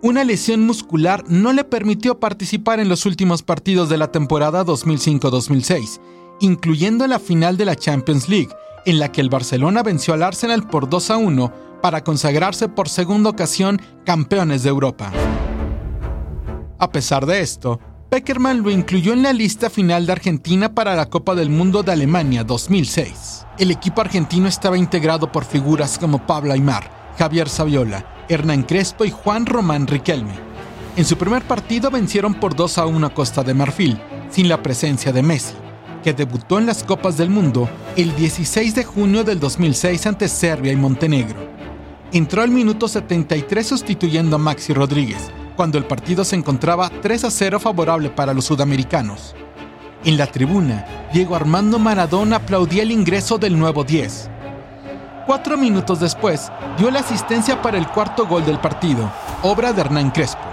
Una 0.00 0.22
lesión 0.22 0.64
muscular 0.64 1.24
no 1.26 1.52
le 1.52 1.64
permitió 1.64 2.20
participar 2.20 2.78
en 2.78 2.88
los 2.88 3.04
últimos 3.04 3.42
partidos 3.42 3.88
de 3.88 3.98
la 3.98 4.12
temporada 4.12 4.64
2005-2006, 4.64 6.00
incluyendo 6.40 7.06
la 7.06 7.18
final 7.18 7.56
de 7.56 7.64
la 7.64 7.74
Champions 7.74 8.28
League, 8.28 8.50
en 8.86 9.00
la 9.00 9.10
que 9.10 9.20
el 9.20 9.28
Barcelona 9.28 9.82
venció 9.82 10.14
al 10.14 10.22
Arsenal 10.22 10.68
por 10.68 10.88
2 10.88 11.10
a 11.10 11.16
1 11.16 11.52
para 11.82 12.04
consagrarse 12.04 12.68
por 12.68 12.88
segunda 12.88 13.30
ocasión 13.30 13.80
campeones 14.04 14.62
de 14.62 14.68
Europa. 14.68 15.12
A 16.78 16.92
pesar 16.92 17.26
de 17.26 17.40
esto, 17.40 17.80
Peckerman 18.08 18.62
lo 18.62 18.70
incluyó 18.70 19.12
en 19.12 19.22
la 19.22 19.34
lista 19.34 19.68
final 19.68 20.06
de 20.06 20.12
Argentina 20.12 20.74
para 20.74 20.96
la 20.96 21.10
Copa 21.10 21.34
del 21.34 21.50
Mundo 21.50 21.82
de 21.82 21.92
Alemania 21.92 22.42
2006. 22.42 23.44
El 23.58 23.70
equipo 23.70 24.00
argentino 24.00 24.48
estaba 24.48 24.78
integrado 24.78 25.30
por 25.30 25.44
figuras 25.44 25.98
como 25.98 26.26
Pablo 26.26 26.54
Aymar, 26.54 26.90
Javier 27.18 27.50
Saviola, 27.50 28.24
Hernán 28.30 28.62
Crespo 28.62 29.04
y 29.04 29.10
Juan 29.10 29.44
Román 29.44 29.86
Riquelme. 29.86 30.32
En 30.96 31.04
su 31.04 31.18
primer 31.18 31.42
partido 31.42 31.90
vencieron 31.90 32.32
por 32.32 32.56
2 32.56 32.78
a 32.78 32.86
1 32.86 33.06
a 33.06 33.10
Costa 33.12 33.42
de 33.42 33.52
Marfil, 33.52 34.00
sin 34.30 34.48
la 34.48 34.62
presencia 34.62 35.12
de 35.12 35.22
Messi, 35.22 35.54
que 36.02 36.14
debutó 36.14 36.58
en 36.58 36.64
las 36.64 36.84
Copas 36.84 37.18
del 37.18 37.28
Mundo 37.28 37.68
el 37.94 38.16
16 38.16 38.74
de 38.74 38.84
junio 38.84 39.22
del 39.22 39.38
2006 39.38 40.06
ante 40.06 40.28
Serbia 40.28 40.72
y 40.72 40.76
Montenegro. 40.76 41.46
Entró 42.10 42.40
al 42.40 42.50
minuto 42.50 42.88
73 42.88 43.66
sustituyendo 43.66 44.36
a 44.36 44.38
Maxi 44.38 44.72
Rodríguez, 44.72 45.30
cuando 45.58 45.76
el 45.76 45.86
partido 45.86 46.24
se 46.24 46.36
encontraba 46.36 46.88
3 46.88 47.24
a 47.24 47.30
0 47.32 47.58
favorable 47.58 48.10
para 48.10 48.32
los 48.32 48.44
sudamericanos. 48.44 49.34
En 50.04 50.16
la 50.16 50.28
tribuna, 50.28 50.86
Diego 51.12 51.34
Armando 51.34 51.80
Maradona 51.80 52.36
aplaudía 52.36 52.84
el 52.84 52.92
ingreso 52.92 53.38
del 53.38 53.58
nuevo 53.58 53.82
10. 53.82 54.30
Cuatro 55.26 55.58
minutos 55.58 55.98
después, 55.98 56.52
dio 56.78 56.92
la 56.92 57.00
asistencia 57.00 57.60
para 57.60 57.76
el 57.76 57.88
cuarto 57.88 58.24
gol 58.28 58.46
del 58.46 58.60
partido, 58.60 59.10
obra 59.42 59.72
de 59.72 59.80
Hernán 59.80 60.12
Crespo. 60.12 60.46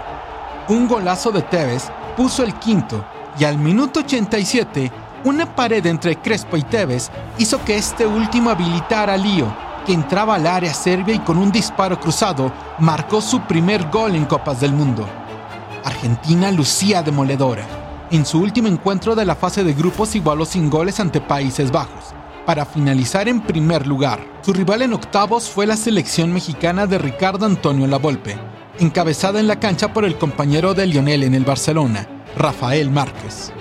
Un 0.70 0.88
golazo 0.88 1.30
de 1.30 1.42
Tevez 1.42 1.84
puso 2.16 2.42
el 2.42 2.52
quinto 2.54 3.06
y 3.38 3.44
al 3.44 3.58
minuto 3.58 4.00
87, 4.00 4.90
una 5.22 5.54
pared 5.54 5.86
entre 5.86 6.16
Crespo 6.16 6.56
y 6.56 6.62
Tevez 6.62 7.12
hizo 7.38 7.64
que 7.64 7.76
este 7.76 8.08
último 8.08 8.50
habilitara 8.50 9.12
a 9.12 9.16
Lío, 9.16 9.54
que 9.86 9.92
entraba 9.92 10.34
al 10.34 10.46
área 10.46 10.74
serbia 10.74 11.14
y 11.14 11.20
con 11.20 11.38
un 11.38 11.52
disparo 11.52 11.98
cruzado 12.00 12.52
marcó 12.80 13.20
su 13.20 13.40
primer 13.42 13.88
gol 13.88 14.16
en 14.16 14.24
Copas 14.24 14.60
del 14.60 14.72
Mundo. 14.72 15.06
Argentina 15.84 16.50
lucía 16.50 17.02
demoledora. 17.02 17.64
En 18.10 18.26
su 18.26 18.40
último 18.40 18.66
encuentro 18.66 19.14
de 19.14 19.24
la 19.24 19.36
fase 19.36 19.62
de 19.62 19.72
grupos 19.72 20.16
igualó 20.16 20.44
sin 20.44 20.68
goles 20.68 20.98
ante 20.98 21.20
Países 21.20 21.70
Bajos, 21.70 22.14
para 22.44 22.66
finalizar 22.66 23.28
en 23.28 23.40
primer 23.40 23.86
lugar. 23.86 24.18
Su 24.42 24.52
rival 24.52 24.82
en 24.82 24.92
octavos 24.92 25.48
fue 25.48 25.66
la 25.66 25.76
selección 25.76 26.32
mexicana 26.32 26.86
de 26.86 26.98
Ricardo 26.98 27.46
Antonio 27.46 27.86
Lavolpe, 27.86 28.36
encabezada 28.80 29.38
en 29.38 29.46
la 29.46 29.60
cancha 29.60 29.92
por 29.92 30.04
el 30.04 30.18
compañero 30.18 30.74
de 30.74 30.86
Lionel 30.86 31.22
en 31.22 31.34
el 31.34 31.44
Barcelona, 31.44 32.06
Rafael 32.36 32.90
Márquez. 32.90 33.52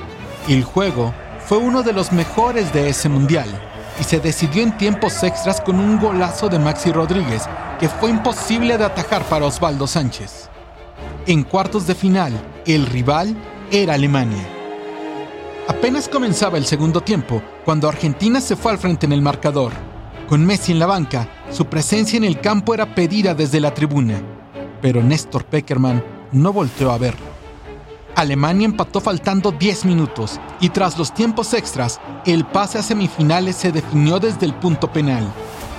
El 0.47 0.63
juego 0.63 1.13
fue 1.45 1.59
uno 1.59 1.83
de 1.83 1.93
los 1.93 2.11
mejores 2.11 2.73
de 2.73 2.89
ese 2.89 3.09
mundial, 3.09 3.47
y 3.99 4.03
se 4.03 4.19
decidió 4.19 4.63
en 4.63 4.77
tiempos 4.77 5.23
extras 5.23 5.61
con 5.61 5.79
un 5.79 5.99
golazo 5.99 6.49
de 6.49 6.59
Maxi 6.59 6.91
Rodríguez 6.91 7.43
que 7.79 7.89
fue 7.89 8.09
imposible 8.09 8.77
de 8.77 8.85
atajar 8.85 9.23
para 9.25 9.45
Osvaldo 9.45 9.87
Sánchez. 9.87 10.49
En 11.27 11.43
cuartos 11.43 11.87
de 11.87 11.95
final, 11.95 12.33
el 12.65 12.85
rival 12.85 13.35
era 13.71 13.95
Alemania. 13.95 14.45
Apenas 15.67 16.07
comenzaba 16.07 16.57
el 16.57 16.65
segundo 16.65 17.01
tiempo 17.01 17.41
cuando 17.63 17.89
Argentina 17.89 18.39
se 18.39 18.55
fue 18.55 18.71
al 18.71 18.77
frente 18.77 19.05
en 19.05 19.13
el 19.13 19.21
marcador. 19.21 19.71
Con 20.29 20.45
Messi 20.45 20.71
en 20.71 20.79
la 20.79 20.85
banca, 20.85 21.27
su 21.51 21.65
presencia 21.65 22.17
en 22.17 22.23
el 22.23 22.39
campo 22.39 22.73
era 22.73 22.93
pedida 22.93 23.33
desde 23.33 23.59
la 23.59 23.73
tribuna, 23.73 24.21
pero 24.81 25.01
Néstor 25.01 25.45
Peckerman 25.45 26.03
no 26.31 26.53
volteó 26.53 26.91
a 26.91 26.97
verlo. 26.97 27.34
Alemania 28.15 28.65
empató 28.65 29.01
faltando 29.01 29.51
10 29.51 29.85
minutos 29.85 30.39
y 30.61 30.69
tras 30.69 30.97
los 30.97 31.13
tiempos 31.13 31.53
extras, 31.53 31.99
el 32.25 32.45
pase 32.45 32.77
a 32.77 32.81
semifinales 32.81 33.57
se 33.57 33.71
definió 33.71 34.19
desde 34.19 34.45
el 34.45 34.53
punto 34.53 34.91
penal. 34.91 35.31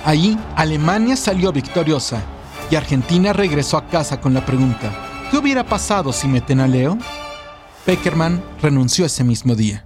Ahí, 0.05 0.37
Alemania 0.55 1.15
salió 1.15 1.51
victoriosa 1.51 2.23
y 2.69 2.75
Argentina 2.75 3.33
regresó 3.33 3.77
a 3.77 3.87
casa 3.87 4.21
con 4.21 4.33
la 4.33 4.45
pregunta, 4.45 4.93
¿qué 5.31 5.37
hubiera 5.37 5.65
pasado 5.65 6.13
si 6.13 6.27
meten 6.27 6.59
a 6.59 6.67
Leo? 6.67 6.97
Peckerman 7.85 8.43
renunció 8.61 9.05
ese 9.05 9.23
mismo 9.23 9.55
día. 9.55 9.85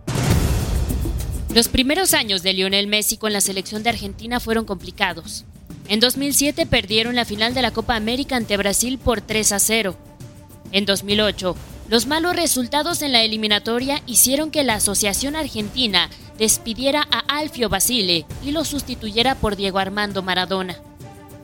Los 1.54 1.70
primeros 1.70 2.14
años 2.14 2.44
de 2.44 2.54
Lionel 2.54 2.88
Messi 2.88 3.18
con 3.18 3.34
la 3.34 3.42
selección 3.42 3.84
de 3.84 3.90
Argentina 3.90 4.40
fueron 4.40 4.66
complicados. 4.66 5.46
En 5.88 6.00
2007 6.00 6.66
perdieron 6.66 7.16
la 7.16 7.26
final 7.26 7.54
de 7.54 7.62
la 7.62 7.72
Copa 7.72 7.96
América 7.96 8.36
ante 8.36 8.58
Brasil 8.58 8.98
por 8.98 9.22
3 9.22 9.52
a 9.54 9.60
0. 9.60 9.96
En 10.72 10.86
2008 10.86 11.56
Los 11.92 12.08
malos 12.08 12.38
resultados 12.38 13.02
en 13.02 13.12
la 13.12 13.22
eliminatoria 13.22 14.02
hicieron 14.06 14.50
que 14.50 14.64
la 14.64 14.76
Asociación 14.76 15.36
Argentina 15.36 16.10
despidiera 16.38 17.06
a 17.12 17.20
Alfio 17.38 17.68
Basile 17.68 18.26
y 18.42 18.52
lo 18.52 18.64
sustituyera 18.64 19.36
por 19.36 19.58
Diego 19.58 19.78
Armando 19.78 20.24
Maradona. 20.24 20.78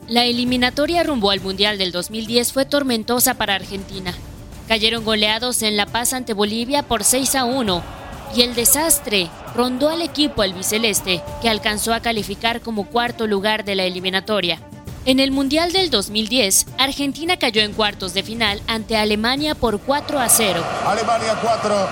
La 0.08 0.24
eliminatoria 0.24 1.02
rumbo 1.02 1.30
al 1.30 1.42
Mundial 1.42 1.76
del 1.76 1.92
2010 1.92 2.54
fue 2.54 2.64
tormentosa 2.64 3.34
para 3.34 3.56
Argentina. 3.56 4.14
Cayeron 4.68 5.04
goleados 5.04 5.60
en 5.60 5.76
La 5.76 5.84
Paz 5.84 6.14
ante 6.14 6.32
Bolivia 6.32 6.82
por 6.82 7.04
6 7.04 7.34
a 7.34 7.44
1 7.44 7.82
y 8.34 8.40
el 8.40 8.54
desastre 8.54 9.28
rondó 9.54 9.90
al 9.90 10.00
equipo 10.00 10.40
albiceleste, 10.40 11.20
que 11.42 11.50
alcanzó 11.50 11.92
a 11.92 12.00
calificar 12.00 12.62
como 12.62 12.86
cuarto 12.86 13.26
lugar 13.26 13.66
de 13.66 13.74
la 13.74 13.84
eliminatoria. 13.84 14.62
En 15.08 15.20
el 15.20 15.30
Mundial 15.30 15.72
del 15.72 15.88
2010, 15.88 16.66
Argentina 16.76 17.38
cayó 17.38 17.62
en 17.62 17.72
cuartos 17.72 18.12
de 18.12 18.22
final 18.22 18.60
ante 18.66 18.94
Alemania 18.94 19.54
por 19.54 19.80
4 19.80 20.18
a 20.18 20.28
0. 20.28 20.62
Alemania 20.84 21.34
4, 21.40 21.88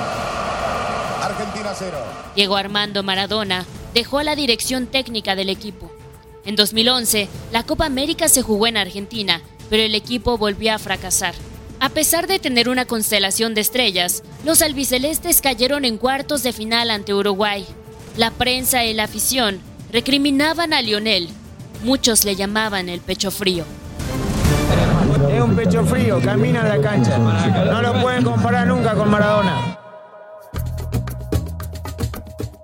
Argentina 1.23 1.73
0. 1.75 1.97
Diego 2.35 2.57
Armando 2.57 3.03
Maradona 3.03 3.65
dejó 3.95 4.23
la 4.23 4.37
dirección 4.37 4.87
técnica 4.87 5.35
del 5.35 5.49
equipo. 5.49 5.91
En 6.45 6.57
2011, 6.57 7.31
la 7.53 7.63
Copa 7.63 7.87
América 7.87 8.29
se 8.29 8.43
jugó 8.43 8.67
en 8.67 8.77
Argentina, 8.77 9.41
pero 9.71 9.83
el 9.83 9.95
equipo 9.95 10.37
volvió 10.37 10.75
a 10.75 10.79
fracasar. 10.79 11.35
A 11.81 11.89
pesar 11.89 12.27
de 12.27 12.39
tener 12.39 12.69
una 12.69 12.85
constelación 12.85 13.55
de 13.55 13.63
estrellas, 13.63 14.25
los 14.45 14.61
albicelestes 14.61 15.41
cayeron 15.41 15.87
en 15.87 15.97
cuartos 15.97 16.43
de 16.43 16.53
final 16.53 16.91
ante 16.91 17.15
Uruguay. 17.15 17.65
La 18.19 18.31
prensa 18.31 18.85
y 18.85 18.93
la 18.93 19.05
afición 19.05 19.59
recriminaban 19.91 20.75
a 20.75 20.83
Lionel. 20.83 21.31
Muchos 21.83 22.25
le 22.25 22.37
llamaban 22.37 22.89
el 22.89 23.01
pecho 23.01 23.31
frío. 23.31 23.65
Es 25.33 25.41
un 25.41 25.55
pecho 25.55 25.85
frío, 25.85 26.21
camina 26.21 26.61
en 26.61 26.69
la 26.69 26.81
cancha. 26.81 27.19
No 27.19 27.83
lo 27.83 28.01
pueden 28.03 28.25
comparar 28.25 28.67
nunca 28.67 28.95
con 28.95 29.11
Maradona. 29.11 29.79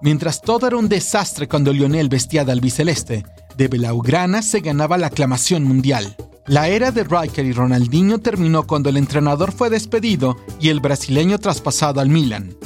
Mientras 0.01 0.41
todo 0.41 0.67
era 0.67 0.77
un 0.77 0.89
desastre 0.89 1.47
cuando 1.47 1.73
Lionel 1.73 2.09
vestía 2.09 2.45
de 2.45 2.51
albiceleste, 2.53 3.25
de 3.57 3.69
Belaugrana 3.69 4.43
se 4.43 4.61
ganaba 4.61 4.99
la 4.99 5.07
aclamación 5.09 5.63
mundial. 5.63 6.17
La 6.47 6.69
era 6.69 6.91
de 6.91 7.05
Riker 7.05 7.47
y 7.47 7.53
Ronaldinho 7.53 8.19
terminó 8.19 8.67
cuando 8.67 8.89
el 8.89 8.97
entrenador 8.97 9.53
fue 9.53 9.71
despedido 9.71 10.37
y 10.61 10.71
el 10.71 10.81
brasileño 10.81 11.39
traspasado 11.39 12.01
al 12.01 12.09
Milan. 12.09 12.57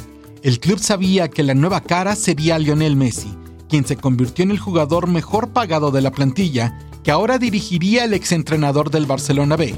El 0.43 0.61
club 0.61 0.79
sabía 0.79 1.29
que 1.29 1.43
la 1.43 1.55
nueva 1.55 1.83
cara 1.83 2.17
sería 2.17 2.59
Lionel 2.59 2.97
Messi, 2.97 3.37
quien 3.69 3.87
se 3.87 3.97
convirtió 3.97 4.43
en 4.43 4.51
el 4.51 4.59
jugador 4.59 5.09
mejor 5.09 5.51
pagado 5.51 5.91
de 5.91 6.01
la 6.01 6.13
plantilla, 6.13 6.79
que 7.03 7.11
ahora 7.11 7.39
dirigiría 7.39 8.05
el 8.05 8.15
exentrenador 8.15 8.91
del 8.91 9.07
Barcelona 9.07 9.57
B, 9.57 9.75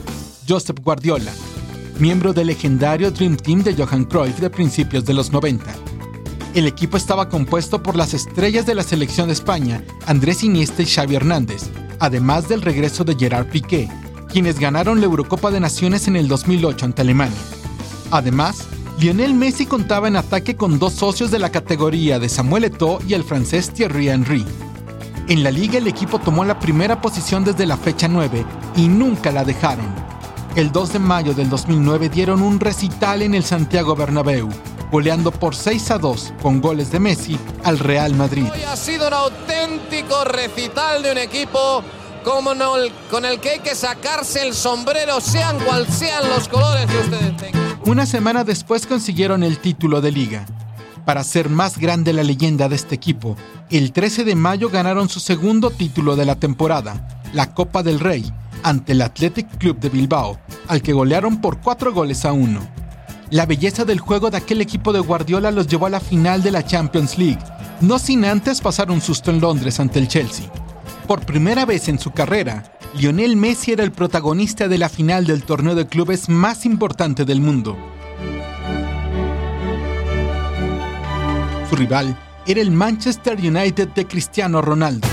Josep 0.48 0.80
Guardiola, 0.80 1.32
miembro 1.98 2.32
del 2.32 2.48
legendario 2.48 3.10
Dream 3.10 3.36
Team 3.36 3.62
de 3.62 3.74
Johan 3.74 4.04
Cruyff 4.04 4.38
de 4.38 4.50
principios 4.50 5.04
de 5.04 5.14
los 5.14 5.32
90. 5.32 5.74
El 6.54 6.66
equipo 6.66 6.96
estaba 6.96 7.28
compuesto 7.28 7.82
por 7.82 7.96
las 7.96 8.14
estrellas 8.14 8.66
de 8.66 8.74
la 8.74 8.82
selección 8.82 9.26
de 9.26 9.34
España, 9.34 9.84
Andrés 10.06 10.42
Iniesta 10.42 10.82
y 10.82 10.86
Xavi 10.86 11.16
Hernández, 11.16 11.70
además 12.00 12.48
del 12.48 12.62
regreso 12.62 13.04
de 13.04 13.14
Gerard 13.14 13.50
Piqué, 13.50 13.88
quienes 14.28 14.58
ganaron 14.58 15.00
la 15.00 15.06
Eurocopa 15.06 15.50
de 15.50 15.60
Naciones 15.60 16.08
en 16.08 16.16
el 16.16 16.28
2008 16.28 16.86
ante 16.86 17.02
Alemania. 17.02 17.38
Además, 18.10 18.66
Lionel 18.98 19.32
Messi 19.32 19.64
contaba 19.64 20.08
en 20.08 20.16
ataque 20.16 20.56
con 20.56 20.80
dos 20.80 20.92
socios 20.92 21.30
de 21.30 21.38
la 21.38 21.52
categoría 21.52 22.18
de 22.18 22.28
Samuel 22.28 22.64
Eto'o 22.64 22.98
y 23.06 23.14
el 23.14 23.22
francés 23.22 23.72
Thierry 23.72 24.08
Henry. 24.08 24.44
En 25.28 25.44
la 25.44 25.52
liga 25.52 25.78
el 25.78 25.86
equipo 25.86 26.18
tomó 26.18 26.44
la 26.44 26.58
primera 26.58 27.00
posición 27.00 27.44
desde 27.44 27.64
la 27.64 27.76
fecha 27.76 28.08
9 28.08 28.44
y 28.74 28.88
nunca 28.88 29.30
la 29.30 29.44
dejaron. 29.44 29.86
El 30.56 30.72
2 30.72 30.94
de 30.94 30.98
mayo 30.98 31.32
del 31.32 31.48
2009 31.48 32.08
dieron 32.08 32.42
un 32.42 32.58
recital 32.58 33.22
en 33.22 33.36
el 33.36 33.44
Santiago 33.44 33.94
Bernabéu, 33.94 34.48
goleando 34.90 35.30
por 35.30 35.54
6 35.54 35.92
a 35.92 35.98
2 35.98 36.34
con 36.42 36.60
goles 36.60 36.90
de 36.90 36.98
Messi 36.98 37.38
al 37.62 37.78
Real 37.78 38.16
Madrid. 38.16 38.46
Hoy 38.52 38.62
ha 38.64 38.74
sido 38.74 39.06
un 39.06 39.14
auténtico 39.14 40.24
recital 40.24 41.04
de 41.04 41.12
un 41.12 41.18
equipo 41.18 41.84
con 43.10 43.24
el 43.24 43.38
que 43.38 43.50
hay 43.50 43.60
que 43.60 43.76
sacarse 43.76 44.42
el 44.42 44.54
sombrero, 44.54 45.20
sean 45.20 45.56
cual 45.60 45.86
sean 45.86 46.28
los 46.28 46.48
colores 46.48 46.86
que 46.86 46.98
ustedes 46.98 47.36
tengan. 47.36 47.67
Una 47.88 48.04
semana 48.04 48.44
después 48.44 48.86
consiguieron 48.86 49.42
el 49.42 49.60
título 49.60 50.02
de 50.02 50.12
liga. 50.12 50.44
Para 51.06 51.24
ser 51.24 51.48
más 51.48 51.78
grande 51.78 52.12
la 52.12 52.22
leyenda 52.22 52.68
de 52.68 52.76
este 52.76 52.94
equipo, 52.94 53.34
el 53.70 53.92
13 53.92 54.24
de 54.24 54.34
mayo 54.34 54.68
ganaron 54.68 55.08
su 55.08 55.20
segundo 55.20 55.70
título 55.70 56.14
de 56.14 56.26
la 56.26 56.34
temporada, 56.34 57.22
la 57.32 57.54
Copa 57.54 57.82
del 57.82 57.98
Rey, 57.98 58.30
ante 58.62 58.92
el 58.92 59.00
Athletic 59.00 59.56
Club 59.56 59.78
de 59.80 59.88
Bilbao, 59.88 60.38
al 60.66 60.82
que 60.82 60.92
golearon 60.92 61.40
por 61.40 61.62
4 61.62 61.94
goles 61.94 62.26
a 62.26 62.32
1. 62.32 62.60
La 63.30 63.46
belleza 63.46 63.86
del 63.86 64.00
juego 64.00 64.28
de 64.28 64.36
aquel 64.36 64.60
equipo 64.60 64.92
de 64.92 65.00
Guardiola 65.00 65.50
los 65.50 65.66
llevó 65.66 65.86
a 65.86 65.90
la 65.90 66.00
final 66.00 66.42
de 66.42 66.50
la 66.50 66.66
Champions 66.66 67.16
League, 67.16 67.42
no 67.80 67.98
sin 67.98 68.26
antes 68.26 68.60
pasar 68.60 68.90
un 68.90 69.00
susto 69.00 69.30
en 69.30 69.40
Londres 69.40 69.80
ante 69.80 69.98
el 69.98 70.08
Chelsea. 70.08 70.52
Por 71.06 71.24
primera 71.24 71.64
vez 71.64 71.88
en 71.88 71.98
su 71.98 72.10
carrera, 72.10 72.64
Lionel 72.98 73.36
Messi 73.36 73.70
era 73.70 73.84
el 73.84 73.92
protagonista 73.92 74.66
de 74.66 74.76
la 74.76 74.88
final 74.88 75.24
del 75.24 75.44
torneo 75.44 75.76
de 75.76 75.86
clubes 75.86 76.28
más 76.28 76.66
importante 76.66 77.24
del 77.24 77.40
mundo. 77.40 77.76
Su 81.70 81.76
rival 81.76 82.18
era 82.44 82.60
el 82.60 82.72
Manchester 82.72 83.38
United 83.38 83.90
de 83.90 84.04
Cristiano 84.04 84.62
Ronaldo. 84.62 85.06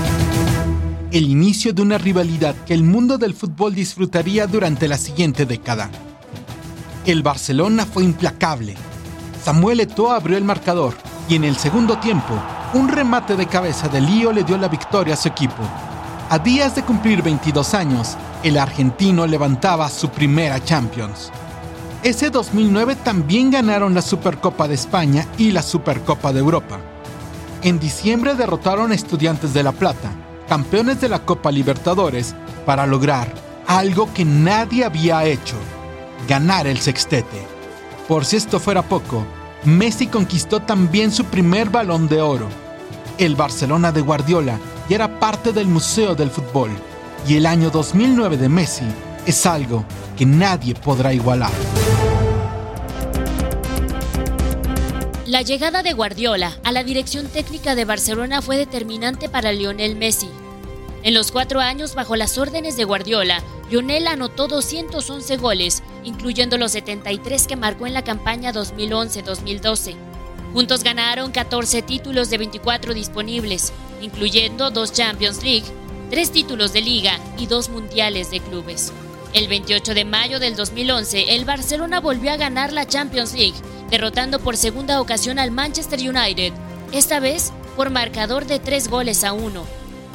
El 1.11 1.25
inicio 1.29 1.73
de 1.73 1.83
una 1.83 1.99
rivalidad 1.99 2.55
que 2.65 2.73
el 2.73 2.81
mundo 2.81 3.19
del 3.19 3.35
fútbol 3.35 3.75
disfrutaría 3.75 4.47
durante 4.47 4.87
la 4.87 4.97
siguiente 4.97 5.45
década. 5.45 5.91
El 7.05 7.21
Barcelona 7.21 7.85
fue 7.85 8.03
implacable. 8.03 8.73
Samuel 9.43 9.81
Eto'o 9.81 10.11
abrió 10.11 10.37
el 10.39 10.43
marcador 10.43 10.95
y 11.29 11.35
en 11.35 11.43
el 11.43 11.55
segundo 11.55 11.99
tiempo, 11.99 12.33
un 12.73 12.87
remate 12.87 13.35
de 13.35 13.45
cabeza 13.45 13.89
de 13.89 14.01
Lío 14.01 14.31
le 14.31 14.43
dio 14.43 14.57
la 14.57 14.69
victoria 14.69 15.13
a 15.13 15.17
su 15.17 15.27
equipo. 15.27 15.61
A 16.27 16.39
días 16.39 16.73
de 16.73 16.81
cumplir 16.81 17.21
22 17.21 17.75
años, 17.75 18.17
el 18.41 18.57
argentino 18.57 19.27
levantaba 19.27 19.87
su 19.89 20.09
primera 20.09 20.63
Champions. 20.63 21.31
Ese 22.01 22.31
2009 22.31 22.95
también 22.95 23.51
ganaron 23.51 23.93
la 23.93 24.01
Supercopa 24.01 24.67
de 24.67 24.73
España 24.73 25.27
y 25.37 25.51
la 25.51 25.61
Supercopa 25.61 26.33
de 26.33 26.39
Europa. 26.39 26.79
En 27.61 27.77
diciembre 27.79 28.33
derrotaron 28.33 28.91
a 28.91 28.95
Estudiantes 28.95 29.53
de 29.53 29.61
La 29.61 29.71
Plata, 29.71 30.09
campeones 30.49 30.99
de 30.99 31.09
la 31.09 31.19
Copa 31.19 31.51
Libertadores, 31.51 32.33
para 32.65 32.87
lograr 32.87 33.31
algo 33.67 34.11
que 34.11 34.25
nadie 34.25 34.83
había 34.83 35.23
hecho 35.25 35.55
ganar 36.27 36.65
el 36.65 36.79
sextete. 36.79 37.45
Por 38.07 38.25
si 38.25 38.37
esto 38.37 38.59
fuera 38.59 38.81
poco, 38.81 39.23
Messi 39.63 40.07
conquistó 40.07 40.59
también 40.59 41.11
su 41.11 41.25
primer 41.25 41.69
balón 41.69 42.07
de 42.07 42.19
oro. 42.21 42.64
El 43.17 43.37
Barcelona 43.37 43.93
de 43.93 44.01
Guardiola 44.01 44.59
ya 44.89 44.95
era 44.95 45.19
parte 45.21 45.53
del 45.53 45.67
Museo 45.67 46.15
del 46.15 46.29
Fútbol 46.29 46.69
y 47.25 47.37
el 47.37 47.45
año 47.45 47.69
2009 47.69 48.35
de 48.35 48.49
Messi 48.49 48.83
es 49.25 49.45
algo 49.45 49.85
que 50.17 50.25
nadie 50.25 50.75
podrá 50.75 51.13
igualar. 51.13 51.51
La 55.25 55.43
llegada 55.43 55.81
de 55.81 55.93
Guardiola 55.93 56.57
a 56.65 56.73
la 56.73 56.83
dirección 56.83 57.27
técnica 57.27 57.73
de 57.73 57.85
Barcelona 57.85 58.41
fue 58.41 58.57
determinante 58.57 59.29
para 59.29 59.53
Lionel 59.53 59.95
Messi. 59.95 60.29
En 61.03 61.13
los 61.13 61.31
cuatro 61.31 61.61
años 61.61 61.95
bajo 61.95 62.17
las 62.17 62.37
órdenes 62.37 62.75
de 62.75 62.83
Guardiola, 62.83 63.41
Lionel 63.71 64.07
anotó 64.07 64.47
211 64.49 65.37
goles, 65.37 65.83
incluyendo 66.03 66.57
los 66.57 66.73
73 66.73 67.47
que 67.47 67.55
marcó 67.55 67.87
en 67.87 67.93
la 67.93 68.03
campaña 68.03 68.51
2011-2012. 68.51 70.14
Juntos 70.55 70.85
ganaron 70.85 71.33
14 71.33 71.81
títulos 71.81 72.29
de 72.29 72.37
24 72.37 72.93
disponibles, 72.93 73.73
incluyendo 73.99 74.71
dos 74.71 74.93
Champions 74.93 75.43
League, 75.43 75.65
tres 76.09 76.31
títulos 76.31 76.71
de 76.71 76.79
liga 76.79 77.19
y 77.37 77.45
dos 77.47 77.67
mundiales 77.67 78.31
de 78.31 78.39
clubes. 78.39 78.93
El 79.33 79.49
28 79.49 79.93
de 79.93 80.05
mayo 80.05 80.39
del 80.39 80.55
2011, 80.55 81.35
el 81.35 81.43
Barcelona 81.43 81.99
volvió 81.99 82.31
a 82.31 82.37
ganar 82.37 82.71
la 82.71 82.87
Champions 82.87 83.33
League, 83.33 83.57
derrotando 83.89 84.39
por 84.39 84.55
segunda 84.55 85.01
ocasión 85.01 85.39
al 85.39 85.51
Manchester 85.51 85.99
United, 85.99 86.53
esta 86.93 87.19
vez 87.19 87.51
por 87.75 87.89
marcador 87.89 88.45
de 88.45 88.59
tres 88.59 88.87
goles 88.87 89.25
a 89.25 89.33
uno. 89.33 89.65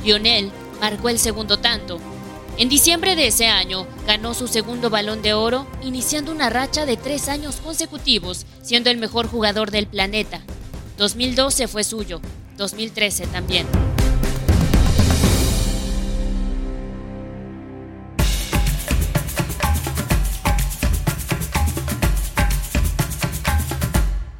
Lionel 0.02 0.50
marcó 0.80 1.10
el 1.10 1.18
segundo 1.18 1.58
tanto, 1.58 2.00
en 2.58 2.68
diciembre 2.68 3.16
de 3.16 3.28
ese 3.28 3.46
año 3.46 3.86
ganó 4.06 4.34
su 4.34 4.48
segundo 4.48 4.90
balón 4.90 5.22
de 5.22 5.32
oro, 5.34 5.66
iniciando 5.82 6.32
una 6.32 6.50
racha 6.50 6.84
de 6.86 6.96
tres 6.96 7.28
años 7.28 7.56
consecutivos, 7.56 8.46
siendo 8.62 8.90
el 8.90 8.98
mejor 8.98 9.28
jugador 9.28 9.70
del 9.70 9.86
planeta. 9.86 10.42
2012 10.98 11.68
fue 11.68 11.84
suyo, 11.84 12.20
2013 12.58 13.26
también. 13.28 13.66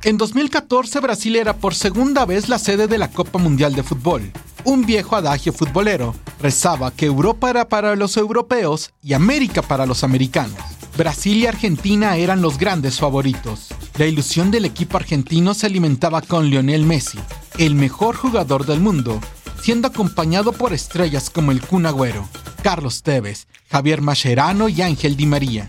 En 0.02 0.16
2014 0.16 0.98
Brasil 1.00 1.36
era 1.36 1.58
por 1.58 1.74
segunda 1.74 2.24
vez 2.24 2.48
la 2.48 2.58
sede 2.58 2.86
de 2.86 2.96
la 2.96 3.10
Copa 3.10 3.38
Mundial 3.38 3.74
de 3.74 3.82
Fútbol. 3.82 4.32
Un 4.64 4.86
viejo 4.86 5.14
adagio 5.14 5.52
futbolero 5.52 6.14
rezaba 6.40 6.90
que 6.90 7.04
Europa 7.04 7.50
era 7.50 7.68
para 7.68 7.94
los 7.96 8.16
europeos 8.16 8.92
y 9.02 9.12
América 9.12 9.60
para 9.60 9.84
los 9.84 10.02
americanos. 10.02 10.56
Brasil 10.96 11.36
y 11.36 11.46
Argentina 11.46 12.16
eran 12.16 12.40
los 12.40 12.56
grandes 12.56 12.98
favoritos. 12.98 13.68
La 13.98 14.06
ilusión 14.06 14.50
del 14.50 14.64
equipo 14.64 14.96
argentino 14.96 15.52
se 15.52 15.66
alimentaba 15.66 16.22
con 16.22 16.48
Lionel 16.48 16.86
Messi, 16.86 17.18
el 17.58 17.74
mejor 17.74 18.16
jugador 18.16 18.64
del 18.64 18.80
mundo, 18.80 19.20
siendo 19.60 19.88
acompañado 19.88 20.52
por 20.52 20.72
estrellas 20.72 21.28
como 21.28 21.52
el 21.52 21.60
Kun 21.60 21.84
Agüero, 21.84 22.26
Carlos 22.62 23.02
Tevez, 23.02 23.48
Javier 23.70 24.00
Mascherano 24.00 24.70
y 24.70 24.80
Ángel 24.80 25.18
Di 25.18 25.26
María. 25.26 25.68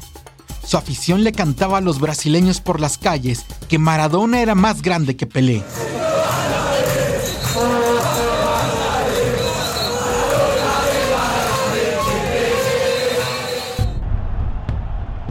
Su 0.65 0.77
afición 0.77 1.23
le 1.23 1.31
cantaba 1.31 1.79
a 1.79 1.81
los 1.81 1.99
brasileños 1.99 2.61
por 2.61 2.79
las 2.79 2.97
calles 2.97 3.45
que 3.67 3.79
Maradona 3.79 4.41
era 4.41 4.55
más 4.55 4.81
grande 4.81 5.15
que 5.15 5.25
Pelé. 5.25 5.63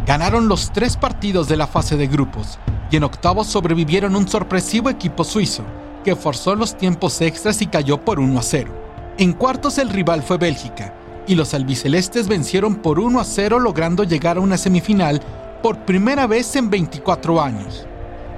Ganaron 0.07 0.49
los 0.49 0.73
tres 0.73 0.97
partidos 0.97 1.49
de 1.49 1.57
la 1.57 1.69
fase 1.69 1.97
de 1.97 2.09
grupos 2.09 2.59
y 2.91 2.97
en 2.97 3.05
octavos 3.05 3.47
sobrevivieron 3.47 4.17
un 4.17 4.27
sorpresivo 4.27 4.91
equipo 4.91 5.23
suizo 5.23 5.63
que 6.05 6.17
forzó 6.17 6.57
los 6.57 6.77
tiempos 6.77 7.21
extras 7.21 7.63
y 7.63 7.67
cayó 7.67 8.05
por 8.05 8.19
1 8.19 8.39
a 8.39 8.43
0. 8.43 8.75
En 9.19 9.33
cuartos 9.33 9.79
el 9.79 9.89
rival 9.89 10.23
fue 10.23 10.39
Bélgica 10.39 11.00
y 11.31 11.35
los 11.35 11.55
albicelestes 11.55 12.29
vencieron 12.29 12.77
por 12.77 12.99
1 12.99 13.21
a 13.21 13.25
0 13.25 13.59
logrando 13.61 14.05
llegar 14.05 14.37
a 14.37 14.41
una 14.41 14.59
semifinal 14.59 15.21
por 15.63 15.85
primera 15.85 16.27
vez 16.27 16.55
en 16.57 16.69
24 16.69 17.41
años. 17.41 17.87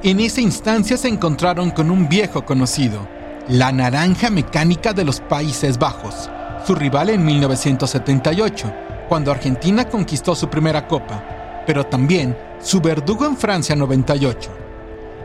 En 0.03 0.21
esa 0.21 0.41
instancia 0.41 0.97
se 0.97 1.09
encontraron 1.09 1.71
con 1.71 1.91
un 1.91 2.09
viejo 2.09 2.45
conocido, 2.45 3.09
la 3.49 3.73
Naranja 3.73 4.31
Mecánica 4.31 4.93
de 4.93 5.05
los 5.05 5.21
Países 5.21 5.79
Bajos, 5.79 6.31
su 6.67 6.75
rival 6.75 7.11
en 7.11 7.25
1978, 7.25 8.73
cuando 9.09 9.31
Argentina 9.31 9.89
conquistó 9.89 10.35
su 10.35 10.49
primera 10.49 10.87
copa 10.87 11.23
pero 11.67 11.85
también 11.87 12.37
su 12.61 12.81
verdugo 12.81 13.27
en 13.27 13.37
Francia 13.37 13.77
98. 13.77 14.51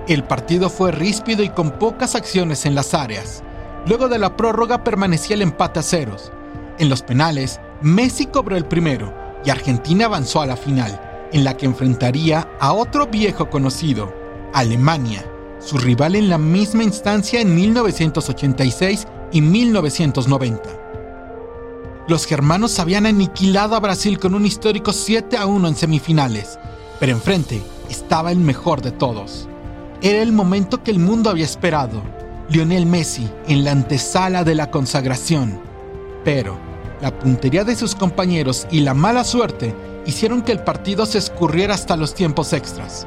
El 0.07 0.23
partido 0.23 0.69
fue 0.69 0.91
ríspido 0.91 1.43
y 1.43 1.49
con 1.49 1.71
pocas 1.71 2.15
acciones 2.15 2.65
en 2.65 2.75
las 2.75 2.93
áreas. 2.93 3.43
Luego 3.87 4.07
de 4.07 4.19
la 4.19 4.35
prórroga 4.35 4.83
permanecía 4.83 5.35
el 5.35 5.41
empate 5.41 5.79
a 5.79 5.83
ceros. 5.83 6.31
En 6.79 6.89
los 6.89 7.01
penales, 7.01 7.59
Messi 7.81 8.27
cobró 8.27 8.55
el 8.57 8.65
primero 8.65 9.13
y 9.43 9.49
Argentina 9.49 10.05
avanzó 10.05 10.41
a 10.41 10.45
la 10.45 10.57
final, 10.57 11.27
en 11.31 11.43
la 11.43 11.57
que 11.57 11.65
enfrentaría 11.65 12.47
a 12.59 12.73
otro 12.73 13.07
viejo 13.07 13.49
conocido, 13.49 14.13
Alemania, 14.53 15.25
su 15.59 15.77
rival 15.77 16.15
en 16.15 16.29
la 16.29 16.37
misma 16.37 16.83
instancia 16.83 17.41
en 17.41 17.53
1986 17.55 19.07
y 19.31 19.41
1990 19.41 20.87
los 22.07 22.25
germanos 22.25 22.79
habían 22.79 23.05
aniquilado 23.05 23.75
a 23.75 23.81
Brasil 23.81 24.17
con 24.17 24.33
un 24.33 24.45
histórico 24.45 24.93
7 24.93 25.35
a 25.37 25.45
1 25.45 25.67
en 25.67 25.75
semifinales, 25.75 26.57
pero 27.01 27.11
enfrente 27.11 27.61
estaba 27.89 28.31
el 28.31 28.39
mejor 28.39 28.81
de 28.81 28.91
todos. 28.91 29.49
Era 30.01 30.21
el 30.21 30.31
momento 30.31 30.83
que 30.83 30.91
el 30.91 30.99
mundo 30.99 31.29
había 31.29 31.43
esperado, 31.43 32.01
Lionel 32.49 32.85
Messi 32.85 33.29
en 33.49 33.65
la 33.65 33.71
antesala 33.71 34.45
de 34.45 34.55
la 34.55 34.71
consagración. 34.71 35.59
Pero 36.23 36.57
la 37.01 37.17
puntería 37.17 37.63
de 37.63 37.75
sus 37.75 37.95
compañeros 37.95 38.67
y 38.71 38.79
la 38.79 38.93
mala 38.93 39.23
suerte 39.23 39.75
hicieron 40.05 40.41
que 40.41 40.51
el 40.51 40.59
partido 40.59 41.05
se 41.05 41.17
escurriera 41.17 41.73
hasta 41.73 41.95
los 41.95 42.13
tiempos 42.13 42.53
extras. 42.53 43.05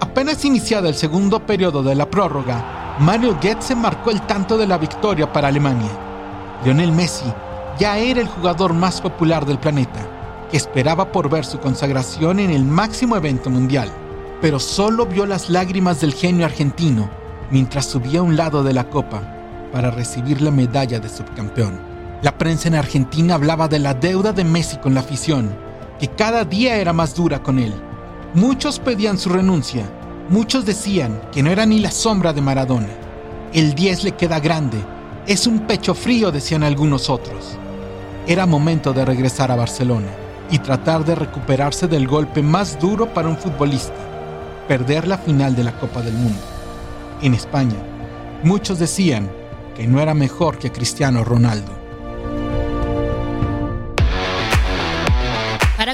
Apenas 0.00 0.44
iniciado 0.44 0.88
el 0.88 0.94
segundo 0.94 1.44
periodo 1.44 1.82
de 1.82 1.94
la 1.94 2.08
prórroga, 2.08 2.96
Mario 3.00 3.36
Goetze 3.40 3.74
marcó 3.74 4.10
el 4.10 4.22
tanto 4.22 4.56
de 4.56 4.66
la 4.66 4.78
victoria 4.78 5.32
para 5.32 5.48
Alemania. 5.48 5.90
Lionel 6.64 6.92
Messi 6.92 7.32
ya 7.78 7.98
era 7.98 8.20
el 8.20 8.28
jugador 8.28 8.72
más 8.72 9.00
popular 9.00 9.44
del 9.46 9.58
planeta, 9.58 10.00
que 10.50 10.56
esperaba 10.56 11.12
por 11.12 11.28
ver 11.28 11.44
su 11.44 11.58
consagración 11.58 12.40
en 12.40 12.50
el 12.50 12.64
máximo 12.64 13.16
evento 13.16 13.50
mundial, 13.50 13.90
pero 14.40 14.58
solo 14.58 15.06
vio 15.06 15.26
las 15.26 15.50
lágrimas 15.50 16.00
del 16.00 16.14
genio 16.14 16.46
argentino 16.46 17.10
mientras 17.50 17.86
subía 17.86 18.20
a 18.20 18.22
un 18.22 18.36
lado 18.36 18.62
de 18.62 18.72
la 18.72 18.88
copa 18.88 19.22
para 19.72 19.90
recibir 19.90 20.40
la 20.40 20.50
medalla 20.50 20.98
de 20.98 21.08
subcampeón. 21.08 21.97
La 22.20 22.36
prensa 22.36 22.66
en 22.66 22.74
Argentina 22.74 23.34
hablaba 23.34 23.68
de 23.68 23.78
la 23.78 23.94
deuda 23.94 24.32
de 24.32 24.42
Messi 24.42 24.78
con 24.78 24.92
la 24.92 25.00
afición, 25.00 25.56
que 26.00 26.08
cada 26.08 26.44
día 26.44 26.76
era 26.76 26.92
más 26.92 27.14
dura 27.14 27.44
con 27.44 27.60
él. 27.60 27.72
Muchos 28.34 28.80
pedían 28.80 29.18
su 29.18 29.28
renuncia, 29.28 29.88
muchos 30.28 30.66
decían 30.66 31.20
que 31.30 31.44
no 31.44 31.50
era 31.50 31.64
ni 31.64 31.78
la 31.78 31.92
sombra 31.92 32.32
de 32.32 32.40
Maradona. 32.40 32.88
El 33.52 33.72
10 33.72 34.02
le 34.02 34.12
queda 34.12 34.40
grande, 34.40 34.78
es 35.28 35.46
un 35.46 35.60
pecho 35.60 35.94
frío, 35.94 36.32
decían 36.32 36.64
algunos 36.64 37.08
otros. 37.08 37.56
Era 38.26 38.46
momento 38.46 38.92
de 38.92 39.04
regresar 39.04 39.52
a 39.52 39.56
Barcelona 39.56 40.08
y 40.50 40.58
tratar 40.58 41.04
de 41.04 41.14
recuperarse 41.14 41.86
del 41.86 42.08
golpe 42.08 42.42
más 42.42 42.80
duro 42.80 43.14
para 43.14 43.28
un 43.28 43.36
futbolista, 43.36 43.94
perder 44.66 45.06
la 45.06 45.18
final 45.18 45.54
de 45.54 45.62
la 45.62 45.78
Copa 45.78 46.02
del 46.02 46.14
Mundo. 46.14 46.40
En 47.22 47.34
España, 47.34 47.76
muchos 48.42 48.80
decían 48.80 49.30
que 49.76 49.86
no 49.86 50.00
era 50.00 50.14
mejor 50.14 50.58
que 50.58 50.72
Cristiano 50.72 51.22
Ronaldo. 51.22 51.77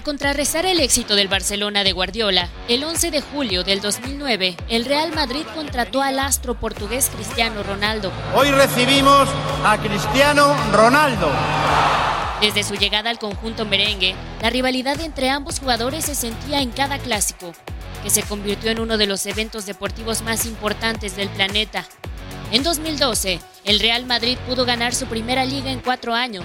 Contrarrestar 0.05 0.67
el 0.67 0.81
éxito 0.81 1.17
del 1.17 1.29
Barcelona 1.29 1.83
de 1.83 1.93
Guardiola, 1.93 2.49
el 2.69 2.85
11 2.85 3.11
de 3.11 3.23
julio 3.23 3.65
del 3.65 3.81
2009, 3.81 4.55
el 4.69 4.85
Real 4.85 5.13
Madrid 5.15 5.45
contrató 5.55 6.03
al 6.03 6.19
astro 6.19 6.55
portugués 6.55 7.11
Cristiano 7.13 7.63
Ronaldo. 7.63 8.13
Hoy 8.35 8.51
recibimos 8.51 9.29
a 9.65 9.79
Cristiano 9.79 10.55
Ronaldo. 10.73 11.31
Desde 12.41 12.63
su 12.63 12.75
llegada 12.75 13.09
al 13.09 13.19
conjunto 13.19 13.65
merengue, 13.65 14.15
la 14.43 14.51
rivalidad 14.51 15.01
entre 15.01 15.31
ambos 15.31 15.59
jugadores 15.59 16.05
se 16.05 16.15
sentía 16.15 16.61
en 16.61 16.71
cada 16.71 16.99
clásico, 16.99 17.53
que 18.03 18.11
se 18.11 18.23
convirtió 18.23 18.71
en 18.71 18.81
uno 18.81 18.99
de 18.99 19.07
los 19.07 19.25
eventos 19.25 19.65
deportivos 19.65 20.21
más 20.21 20.45
importantes 20.45 21.17
del 21.17 21.31
planeta. 21.31 21.87
En 22.53 22.63
2012, 22.63 23.41
el 23.65 23.81
Real 23.81 24.05
Madrid 24.05 24.37
pudo 24.47 24.67
ganar 24.67 24.95
su 24.95 25.07
primera 25.07 25.47
liga 25.47 25.73
en 25.73 25.81
cuatro 25.81 26.13
años. 26.15 26.45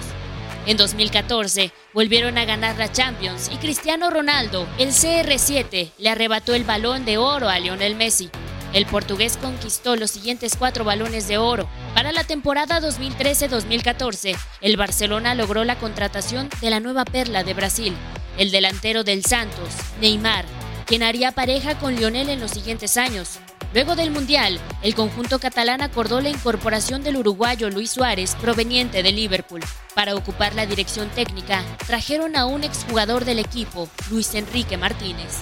En 0.66 0.78
2014, 0.78 1.72
volvieron 1.92 2.38
a 2.38 2.44
ganar 2.44 2.76
la 2.78 2.90
Champions 2.92 3.50
y 3.52 3.56
Cristiano 3.56 4.10
Ronaldo, 4.10 4.66
el 4.78 4.90
CR7, 4.90 5.90
le 5.98 6.08
arrebató 6.08 6.54
el 6.54 6.64
balón 6.64 7.04
de 7.04 7.18
oro 7.18 7.48
a 7.48 7.58
Lionel 7.58 7.96
Messi. 7.96 8.30
El 8.72 8.86
portugués 8.86 9.36
conquistó 9.36 9.96
los 9.96 10.12
siguientes 10.12 10.54
cuatro 10.56 10.84
balones 10.84 11.26
de 11.26 11.38
oro. 11.38 11.68
Para 11.94 12.12
la 12.12 12.22
temporada 12.22 12.80
2013-2014, 12.80 14.36
el 14.60 14.76
Barcelona 14.76 15.34
logró 15.34 15.64
la 15.64 15.76
contratación 15.76 16.48
de 16.60 16.70
la 16.70 16.78
nueva 16.78 17.04
perla 17.04 17.42
de 17.42 17.54
Brasil, 17.54 17.96
el 18.38 18.52
delantero 18.52 19.02
del 19.02 19.24
Santos, 19.24 19.74
Neymar, 20.00 20.44
quien 20.86 21.02
haría 21.02 21.32
pareja 21.32 21.78
con 21.78 21.96
Lionel 21.96 22.28
en 22.28 22.40
los 22.40 22.52
siguientes 22.52 22.96
años. 22.96 23.40
Luego 23.72 23.94
del 23.94 24.10
Mundial, 24.10 24.58
el 24.82 24.96
conjunto 24.96 25.38
catalán 25.38 25.80
acordó 25.80 26.20
la 26.20 26.28
incorporación 26.28 27.04
del 27.04 27.16
uruguayo 27.16 27.70
Luis 27.70 27.90
Suárez, 27.90 28.34
proveniente 28.34 29.04
de 29.04 29.12
Liverpool. 29.12 29.60
Para 29.94 30.16
ocupar 30.16 30.56
la 30.56 30.66
dirección 30.66 31.08
técnica, 31.10 31.62
trajeron 31.86 32.36
a 32.36 32.46
un 32.46 32.64
exjugador 32.64 33.24
del 33.24 33.38
equipo, 33.38 33.88
Luis 34.10 34.34
Enrique 34.34 34.76
Martínez. 34.76 35.38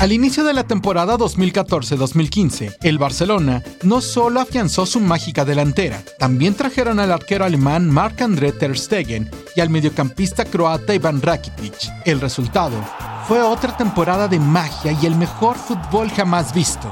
Al 0.00 0.12
inicio 0.12 0.44
de 0.44 0.54
la 0.54 0.64
temporada 0.64 1.18
2014-2015, 1.18 2.78
el 2.80 2.96
Barcelona 2.96 3.62
no 3.82 4.00
solo 4.00 4.40
afianzó 4.40 4.86
su 4.86 4.98
mágica 4.98 5.44
delantera, 5.44 6.02
también 6.18 6.54
trajeron 6.54 6.98
al 6.98 7.12
arquero 7.12 7.44
alemán 7.44 7.90
Marc-André 7.90 8.52
Ter 8.52 8.78
Stegen 8.78 9.30
y 9.54 9.60
al 9.60 9.68
mediocampista 9.68 10.46
croata 10.46 10.94
Ivan 10.94 11.20
Rakitic. 11.20 11.74
El 12.06 12.18
resultado 12.18 12.82
fue 13.28 13.42
otra 13.42 13.76
temporada 13.76 14.26
de 14.26 14.40
magia 14.40 14.92
y 14.92 15.04
el 15.04 15.16
mejor 15.16 15.58
fútbol 15.58 16.08
jamás 16.08 16.54
visto. 16.54 16.90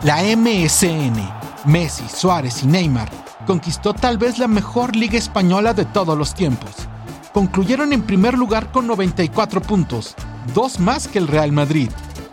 La 0.00 0.22
MSN, 0.22 1.20
Messi, 1.66 2.08
Suárez 2.08 2.62
y 2.62 2.66
Neymar, 2.66 3.10
conquistó 3.46 3.92
tal 3.92 4.16
vez 4.16 4.38
la 4.38 4.48
mejor 4.48 4.96
liga 4.96 5.18
española 5.18 5.74
de 5.74 5.84
todos 5.84 6.16
los 6.16 6.32
tiempos. 6.32 6.70
Concluyeron 7.34 7.92
en 7.92 8.00
primer 8.00 8.38
lugar 8.38 8.72
con 8.72 8.86
94 8.86 9.60
puntos, 9.60 10.14
dos 10.54 10.80
más 10.80 11.08
que 11.08 11.18
el 11.18 11.28
Real 11.28 11.52
Madrid 11.52 11.90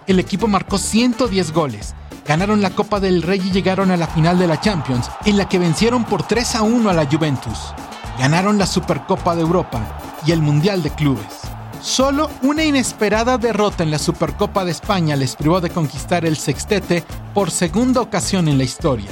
el 0.07 0.19
equipo 0.19 0.47
marcó 0.47 0.77
110 0.77 1.51
goles. 1.51 1.95
Ganaron 2.27 2.61
la 2.61 2.71
Copa 2.71 2.99
del 2.99 3.21
Rey 3.21 3.41
y 3.43 3.51
llegaron 3.51 3.91
a 3.91 3.97
la 3.97 4.07
final 4.07 4.39
de 4.39 4.47
la 4.47 4.59
Champions, 4.59 5.09
en 5.25 5.37
la 5.37 5.47
que 5.47 5.59
vencieron 5.59 6.05
por 6.05 6.23
3 6.23 6.55
a 6.55 6.61
1 6.63 6.89
a 6.89 6.93
la 6.93 7.05
Juventus. 7.05 7.73
Ganaron 8.17 8.57
la 8.57 8.65
Supercopa 8.65 9.35
de 9.35 9.41
Europa 9.41 9.99
y 10.25 10.31
el 10.31 10.41
Mundial 10.41 10.81
de 10.81 10.89
Clubes. 10.91 11.41
Solo 11.81 12.31
una 12.41 12.63
inesperada 12.63 13.37
derrota 13.37 13.83
en 13.83 13.91
la 13.91 13.99
Supercopa 13.99 14.65
de 14.65 14.71
España 14.71 15.15
les 15.15 15.35
privó 15.35 15.61
de 15.61 15.69
conquistar 15.69 16.25
el 16.25 16.35
sextete 16.35 17.03
por 17.33 17.51
segunda 17.51 18.01
ocasión 18.01 18.47
en 18.47 18.57
la 18.57 18.63
historia. 18.63 19.11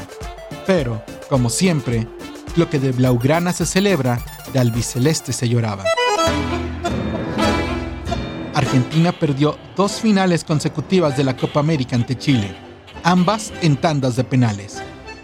Pero, 0.65 1.03
como 1.29 1.49
siempre, 1.49 2.07
lo 2.55 2.69
que 2.69 2.79
de 2.79 2.91
Blaugrana 2.91 3.53
se 3.53 3.67
celebra, 3.67 4.19
de 4.53 4.59
albiceleste 4.59 5.33
se 5.33 5.49
lloraba. 5.49 5.83
Argentina 8.73 9.11
perdió 9.11 9.55
dos 9.75 10.01
finales 10.01 10.43
consecutivas 10.43 11.15
de 11.15 11.23
la 11.23 11.37
Copa 11.37 11.59
América 11.59 11.95
ante 11.95 12.17
Chile, 12.17 12.55
ambas 13.03 13.53
en 13.61 13.77
tandas 13.77 14.15
de 14.15 14.23
penales. 14.23 14.81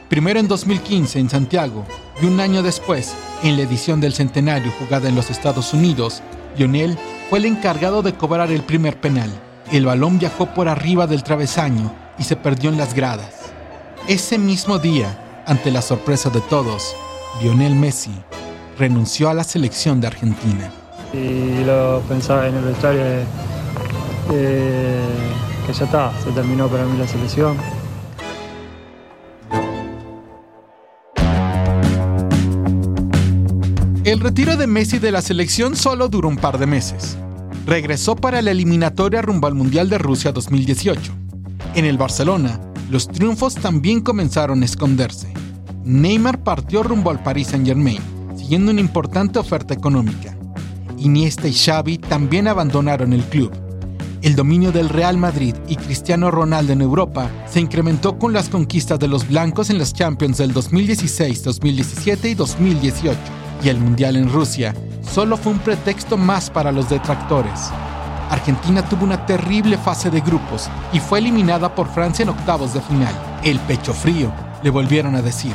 Primero 0.08 0.40
en 0.40 0.48
2015 0.48 1.18
en 1.18 1.32
Santiago 1.32 1.84
y 2.22 2.28
un 2.28 2.40
año 2.42 2.62
después, 2.62 3.16
en 3.42 3.58
la 3.58 3.64
edición 3.64 4.02
del 4.02 4.14
centenario 4.14 4.72
jugada 4.78 5.10
en 5.10 5.16
los 5.16 5.32
Estados 5.32 5.74
Unidos, 5.74 6.22
Lionel 6.58 6.96
fue 7.32 7.40
el 7.40 7.46
encargado 7.46 8.04
de 8.04 8.14
cobrar 8.14 8.52
el 8.52 8.62
primer 8.62 9.02
penal. 9.02 9.32
El 9.72 9.88
balón 9.88 10.20
viajó 10.20 10.54
por 10.54 10.68
arriba 10.68 11.08
del 11.08 11.24
travesaño 11.24 11.92
y 12.20 12.26
se 12.26 12.36
perdió 12.36 12.70
en 12.70 12.78
las 12.78 12.94
gradas. 12.94 13.34
Ese 14.08 14.38
mismo 14.38 14.78
día, 14.78 15.44
ante 15.48 15.72
la 15.72 15.82
sorpresa 15.82 16.30
de 16.30 16.42
todos, 16.42 16.96
Lionel 17.42 17.74
Messi 17.74 18.14
renunció 18.78 19.28
a 19.28 19.34
la 19.34 19.44
selección 19.44 20.00
de 20.02 20.06
Argentina. 20.06 20.72
Y 21.14 21.64
lo 21.64 22.02
pensaba 22.08 22.48
en 22.48 22.56
el 22.56 22.64
vestuario 22.66 23.04
que 24.30 25.74
ya 25.74 25.86
está, 25.86 26.12
se 26.24 26.32
terminó 26.32 26.68
para 26.68 26.86
mí 26.86 26.98
la 26.98 27.08
selección. 27.08 27.58
El 34.10 34.22
retiro 34.22 34.58
de 34.58 34.66
Messi 34.66 34.98
de 34.98 35.12
la 35.12 35.22
selección 35.22 35.76
solo 35.76 36.08
duró 36.10 36.30
un 36.30 36.38
par 36.38 36.58
de 36.58 36.66
meses. 36.66 37.18
Regresó 37.68 38.16
para 38.16 38.42
la 38.42 38.50
eliminatoria 38.52 39.22
rumbo 39.22 39.46
al 39.46 39.54
Mundial 39.54 39.90
de 39.90 40.00
Rusia 40.00 40.32
2018. 40.32 41.12
En 41.76 41.86
el 41.86 42.00
Barcelona, 42.00 42.60
los 42.90 43.08
triunfos 43.08 43.54
también 43.54 44.02
comenzaron 44.02 44.64
a 44.64 44.66
esconderse. 44.66 45.32
Neymar 45.84 46.44
partió 46.44 46.82
rumbo 46.82 47.12
al 47.12 47.22
Paris 47.22 47.50
Saint-Germain, 47.50 48.02
siguiendo 48.36 48.72
una 48.72 48.82
importante 48.82 49.38
oferta 49.38 49.76
económica. 49.76 50.39
Iniesta 51.00 51.48
y 51.48 51.54
Xavi 51.54 51.98
también 51.98 52.48
abandonaron 52.48 53.14
el 53.14 53.24
club. 53.24 53.52
El 54.22 54.36
dominio 54.36 54.72
del 54.72 54.90
Real 54.90 55.18
Madrid 55.18 55.56
y 55.68 55.78
Cristiano 55.78 56.30
Ronaldo 56.30 56.74
en 56.74 56.82
Europa 56.82 57.30
se 57.50 57.62
incrementó 57.62 58.20
con 58.20 58.34
las 58.34 58.50
conquistas 58.50 59.00
de 59.00 59.08
los 59.08 59.28
blancos 59.28 59.70
en 59.70 59.78
las 59.78 59.94
Champions 59.94 60.38
del 60.38 60.52
2016, 60.52 61.44
2017 61.44 62.30
y 62.30 62.36
2018 62.36 63.18
y 63.64 63.70
el 63.70 63.80
Mundial 63.80 64.18
en 64.18 64.30
Rusia 64.30 64.76
solo 65.02 65.38
fue 65.38 65.54
un 65.54 65.60
pretexto 65.60 66.18
más 66.18 66.50
para 66.50 66.72
los 66.72 66.90
detractores. 66.90 67.70
Argentina 68.30 68.88
tuvo 68.88 69.06
una 69.06 69.26
terrible 69.26 69.78
fase 69.78 70.10
de 70.10 70.22
grupos 70.22 70.70
y 70.94 71.00
fue 71.00 71.20
eliminada 71.20 71.74
por 71.74 71.88
Francia 71.88 72.24
en 72.24 72.30
octavos 72.30 72.74
de 72.74 72.82
final. 72.82 73.14
El 73.44 73.58
pecho 73.60 73.94
frío, 73.94 74.32
le 74.62 74.70
volvieron 74.70 75.16
a 75.16 75.22
decir. 75.22 75.54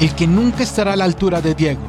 El 0.00 0.14
que 0.14 0.26
nunca 0.26 0.62
estará 0.62 0.92
a 0.92 0.96
la 0.96 1.04
altura 1.04 1.40
de 1.40 1.54
Diego. 1.54 1.82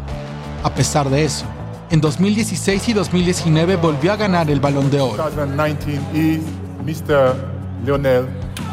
A 0.63 0.71
pesar 0.71 1.09
de 1.09 1.23
eso, 1.23 1.45
en 1.89 2.01
2016 2.01 2.89
y 2.89 2.93
2019 2.93 3.77
volvió 3.77 4.11
a 4.11 4.15
ganar 4.17 4.49
el 4.49 4.59
Balón 4.59 4.91
de 4.91 4.99
Oro. 4.99 5.23
2019 5.23 6.01
is 6.13 6.41
Mr. 6.85 7.35
Lionel 7.85 8.25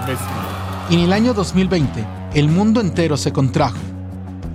Messi. 0.06 0.24
Y 0.90 0.94
en 0.94 1.00
el 1.00 1.12
año 1.12 1.32
2020, 1.32 2.04
el 2.34 2.48
mundo 2.48 2.80
entero 2.80 3.16
se 3.16 3.32
contrajo. 3.32 3.78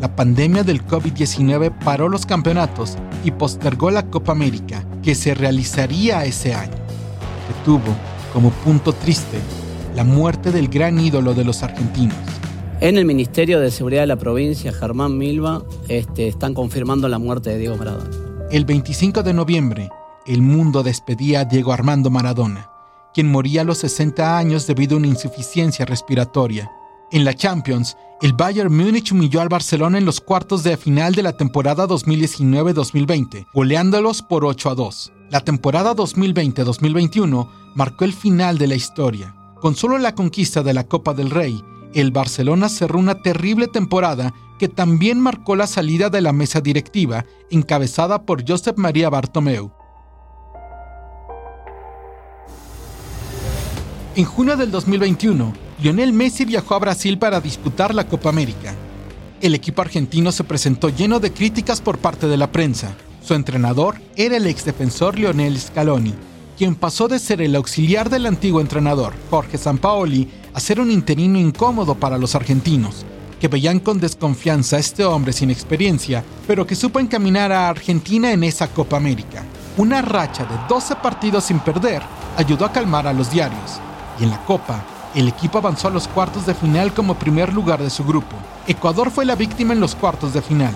La 0.02 0.16
pandemia 0.16 0.64
del 0.64 0.86
COVID-19 0.86 1.74
paró 1.84 2.10
los 2.10 2.26
campeonatos 2.26 2.98
y 3.24 3.32
postergó 3.32 3.92
la 3.92 4.04
Copa 4.04 4.32
América, 4.32 4.86
que 5.04 5.16
se 5.16 5.34
realizaría 5.34 6.26
ese 6.26 6.54
año, 6.54 6.72
que 6.72 7.54
tuvo 7.66 7.96
como 8.34 8.52
punto 8.52 8.94
triste 8.94 9.40
la 9.96 10.04
muerte 10.04 10.52
del 10.52 10.68
gran 10.68 11.00
ídolo 11.00 11.34
de 11.34 11.44
los 11.44 11.64
argentinos. 11.64 12.18
En 12.82 12.98
el 12.98 13.06
Ministerio 13.06 13.60
de 13.60 13.72
Seguridad 13.72 14.04
de 14.04 14.08
la 14.08 14.16
provincia, 14.16 14.72
Germán 14.72 15.18
Milva, 15.18 15.64
este, 15.90 16.28
están 16.28 16.54
confirmando 16.54 17.10
la 17.10 17.20
muerte 17.20 17.50
de 17.50 17.58
Diego 17.58 17.76
Maradona. 17.76 18.29
El 18.52 18.66
25 18.66 19.22
de 19.22 19.32
noviembre, 19.32 19.90
el 20.26 20.42
mundo 20.42 20.82
despedía 20.82 21.42
a 21.42 21.46
Diego 21.46 21.72
Armando 21.72 22.10
Maradona, 22.10 22.68
quien 23.14 23.30
moría 23.30 23.62
a 23.62 23.64
los 23.64 23.78
60 23.78 24.40
años 24.40 24.66
debido 24.66 24.96
a 24.96 24.98
una 24.98 25.06
insuficiencia 25.06 25.86
respiratoria. 25.86 26.72
En 27.12 27.26
la 27.26 27.36
Champions, 27.36 27.96
el 28.24 28.34
Bayern 28.34 28.76
Múnich 28.76 29.12
humilló 29.12 29.42
al 29.42 29.50
Barcelona 29.50 30.00
en 30.00 30.06
los 30.06 30.20
cuartos 30.20 30.64
de 30.64 30.78
final 30.78 31.14
de 31.14 31.22
la 31.22 31.38
temporada 31.38 31.88
2019-2020, 31.88 33.46
goleándolos 33.54 34.24
por 34.24 34.44
8 34.44 34.72
a 34.72 34.76
2. 34.76 35.12
La 35.30 35.42
temporada 35.42 35.96
2020-2021 35.96 37.48
marcó 37.76 38.04
el 38.04 38.14
final 38.14 38.58
de 38.58 38.66
la 38.66 38.76
historia. 38.76 39.36
Con 39.62 39.76
solo 39.76 40.00
la 40.00 40.16
conquista 40.16 40.64
de 40.64 40.74
la 40.74 40.86
Copa 40.86 41.14
del 41.14 41.30
Rey, 41.30 41.64
el 41.94 42.10
Barcelona 42.10 42.68
cerró 42.68 42.98
una 42.98 43.22
terrible 43.22 43.68
temporada 43.68 44.34
que 44.60 44.68
también 44.68 45.20
marcó 45.20 45.56
la 45.56 45.66
salida 45.66 46.12
de 46.12 46.22
la 46.22 46.34
mesa 46.34 46.62
directiva, 46.62 47.26
encabezada 47.50 48.24
por 48.24 48.48
Josep 48.48 48.78
María 48.78 49.10
Bartomeu. 49.10 49.72
En 54.16 54.26
junio 54.26 54.58
del 54.58 54.70
2021, 54.70 55.54
Lionel 55.82 56.14
Messi 56.14 56.44
viajó 56.44 56.76
a 56.76 56.80
Brasil 56.80 57.18
para 57.18 57.40
disputar 57.40 57.96
la 57.96 58.08
Copa 58.08 58.30
América. 58.30 58.76
El 59.42 59.56
equipo 59.56 59.82
argentino 59.82 60.32
se 60.34 60.44
presentó 60.44 60.90
lleno 60.90 61.22
de 61.22 61.32
críticas 61.32 61.80
por 61.80 61.98
parte 61.98 62.28
de 62.28 62.36
la 62.36 62.52
prensa. 62.52 62.94
Su 63.24 63.34
entrenador 63.34 63.96
era 64.18 64.36
el 64.36 64.46
exdefensor 64.46 65.18
Lionel 65.18 65.58
Scaloni, 65.58 66.14
quien 66.58 66.76
pasó 66.76 67.08
de 67.08 67.20
ser 67.20 67.42
el 67.42 67.56
auxiliar 67.56 68.10
del 68.10 68.26
antiguo 68.26 68.60
entrenador, 68.60 69.14
Jorge 69.30 69.58
Sampaoli, 69.58 70.28
a 70.54 70.60
ser 70.60 70.82
un 70.82 70.92
interino 70.92 71.40
incómodo 71.40 71.96
para 71.96 72.18
los 72.18 72.36
argentinos, 72.36 73.06
que 73.40 73.48
veían 73.48 73.80
con 73.80 74.00
desconfianza 74.00 74.76
a 74.76 74.80
este 74.80 75.06
hombre 75.06 75.34
sin 75.34 75.50
experiencia, 75.50 76.24
pero 76.46 76.68
que 76.68 76.76
supo 76.76 77.00
encaminar 77.00 77.52
a 77.52 77.70
Argentina 77.70 78.32
en 78.32 78.44
esa 78.44 78.68
Copa 78.68 78.98
América. 78.98 79.44
Una 79.78 80.02
racha 80.02 80.44
de 80.44 80.56
12 80.68 80.96
partidos 80.98 81.46
sin 81.46 81.60
perder 81.60 82.02
ayudó 82.38 82.66
a 82.66 82.72
calmar 82.72 83.08
a 83.08 83.14
los 83.14 83.32
diarios, 83.32 83.80
y 84.20 84.24
en 84.24 84.32
la 84.32 84.44
Copa, 84.46 84.84
el 85.16 85.28
equipo 85.28 85.58
avanzó 85.58 85.88
a 85.88 85.92
los 85.92 86.08
cuartos 86.08 86.46
de 86.46 86.54
final 86.54 86.94
como 86.94 87.16
primer 87.16 87.54
lugar 87.54 87.82
de 87.82 87.90
su 87.90 88.04
grupo. 88.04 88.36
Ecuador 88.68 89.10
fue 89.10 89.26
la 89.26 89.36
víctima 89.36 89.74
en 89.74 89.80
los 89.80 89.96
cuartos 89.96 90.34
de 90.34 90.42
final. 90.42 90.74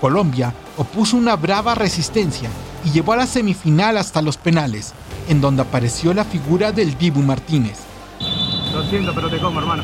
Colombia 0.00 0.54
opuso 0.76 1.16
una 1.16 1.36
brava 1.36 1.74
resistencia 1.74 2.48
y 2.84 2.90
llevó 2.90 3.12
a 3.12 3.16
la 3.16 3.26
semifinal 3.26 3.96
hasta 3.96 4.22
los 4.22 4.36
penales, 4.36 4.92
en 5.28 5.40
donde 5.40 5.62
apareció 5.62 6.14
la 6.14 6.24
figura 6.24 6.72
del 6.72 6.96
Dibu 6.96 7.20
Martínez, 7.20 7.78
Lo 8.72 8.82
siento, 8.84 9.12
pero 9.14 9.28
te 9.28 9.38
como, 9.38 9.58
hermano. 9.58 9.82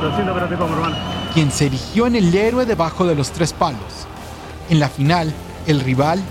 Lo 0.00 0.14
siento, 0.14 0.32
pero 0.32 0.48
te 0.48 0.56
como, 0.56 0.74
hermano. 0.74 1.23
Quien 1.34 1.50
se 1.50 1.66
erigió 1.66 2.06
en 2.06 2.14
el 2.14 2.32
héroe 2.32 2.64
debajo 2.64 3.04
de 3.04 3.16
los 3.16 3.32
tres 3.32 3.52
palos. 3.52 4.06
En 4.70 4.78
la 4.78 4.88
final, 4.88 5.34
el 5.66 5.80
rival 5.80 6.22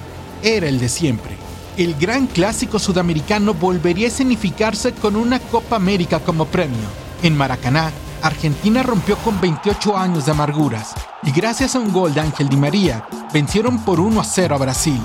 era 0.41 0.67
el 0.67 0.79
de 0.79 0.87
siempre. 0.87 1.35
El 1.75 1.95
gran 1.95 2.25
clásico 2.27 2.79
sudamericano 2.79 3.53
volvería 3.53 4.05
a 4.05 4.09
escenificarse 4.09 4.93
con 4.93 5.17
una 5.17 5.39
Copa 5.39 5.75
América 5.75 6.19
como 6.19 6.45
premio. 6.45 6.87
En 7.21 7.35
Maracaná, 7.35 7.91
Argentina 8.21 8.81
rompió 8.81 9.17
con 9.17 9.41
28 9.41 9.97
años 9.97 10.25
de 10.25 10.31
amarguras 10.31 10.93
y 11.23 11.31
gracias 11.31 11.75
a 11.75 11.79
un 11.79 11.91
gol 11.91 12.13
de 12.13 12.21
Ángel 12.21 12.47
Di 12.47 12.55
María 12.55 13.05
vencieron 13.33 13.83
por 13.83 13.99
1 13.99 14.21
a 14.21 14.23
0 14.23 14.55
a 14.55 14.57
Brasil. 14.57 14.99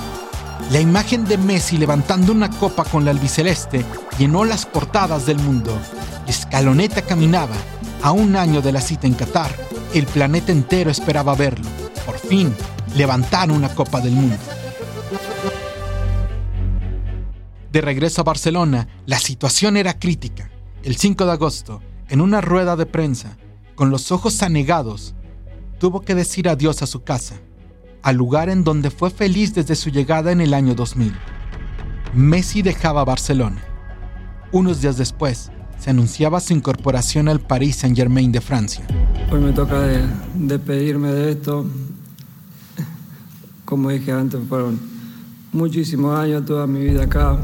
La 0.70 0.80
imagen 0.80 1.24
de 1.24 1.38
Messi 1.38 1.76
levantando 1.76 2.30
una 2.30 2.50
copa 2.50 2.84
con 2.84 3.04
la 3.04 3.10
albiceleste 3.10 3.84
llenó 4.18 4.44
las 4.44 4.66
portadas 4.66 5.26
del 5.26 5.38
mundo. 5.38 5.76
Escaloneta 6.26 7.02
caminaba. 7.02 7.56
A 8.00 8.12
un 8.12 8.36
año 8.36 8.62
de 8.62 8.70
la 8.70 8.80
cita 8.80 9.08
en 9.08 9.14
Qatar, 9.14 9.50
el 9.94 10.06
planeta 10.06 10.52
entero 10.52 10.90
esperaba 10.90 11.34
verlo. 11.34 11.66
Por 12.04 12.18
fin, 12.18 12.54
levantar 12.96 13.50
una 13.50 13.74
copa 13.74 14.00
del 14.00 14.12
mundo. 14.12 14.36
De 17.72 17.80
regreso 17.80 18.20
a 18.20 18.24
Barcelona, 18.24 18.88
la 19.06 19.18
situación 19.18 19.76
era 19.76 19.98
crítica. 19.98 20.50
El 20.82 20.96
5 20.96 21.26
de 21.26 21.32
agosto, 21.32 21.82
en 22.08 22.20
una 22.20 22.40
rueda 22.40 22.76
de 22.76 22.86
prensa, 22.86 23.36
con 23.74 23.90
los 23.90 24.10
ojos 24.10 24.42
anegados, 24.42 25.14
tuvo 25.78 26.00
que 26.00 26.14
decir 26.14 26.48
adiós 26.48 26.82
a 26.82 26.86
su 26.86 27.02
casa, 27.02 27.36
al 28.02 28.16
lugar 28.16 28.48
en 28.48 28.64
donde 28.64 28.90
fue 28.90 29.10
feliz 29.10 29.54
desde 29.54 29.76
su 29.76 29.90
llegada 29.90 30.32
en 30.32 30.40
el 30.40 30.54
año 30.54 30.74
2000. 30.74 31.12
Messi 32.14 32.62
dejaba 32.62 33.04
Barcelona. 33.04 33.62
Unos 34.50 34.80
días 34.80 34.96
después, 34.96 35.50
se 35.78 35.90
anunciaba 35.90 36.40
su 36.40 36.54
incorporación 36.54 37.28
al 37.28 37.40
Paris 37.40 37.76
Saint-Germain 37.76 38.32
de 38.32 38.40
Francia. 38.40 38.86
Hoy 39.30 39.40
me 39.40 39.52
toca 39.52 39.80
de- 39.80 40.06
despedirme 40.34 41.12
de 41.12 41.32
esto. 41.32 41.66
Como 43.64 43.90
dije 43.90 44.12
antes, 44.12 44.40
fueron 44.48 44.80
muchísimos 45.52 46.18
años, 46.18 46.46
toda 46.46 46.66
mi 46.66 46.80
vida 46.80 47.04
acá. 47.04 47.38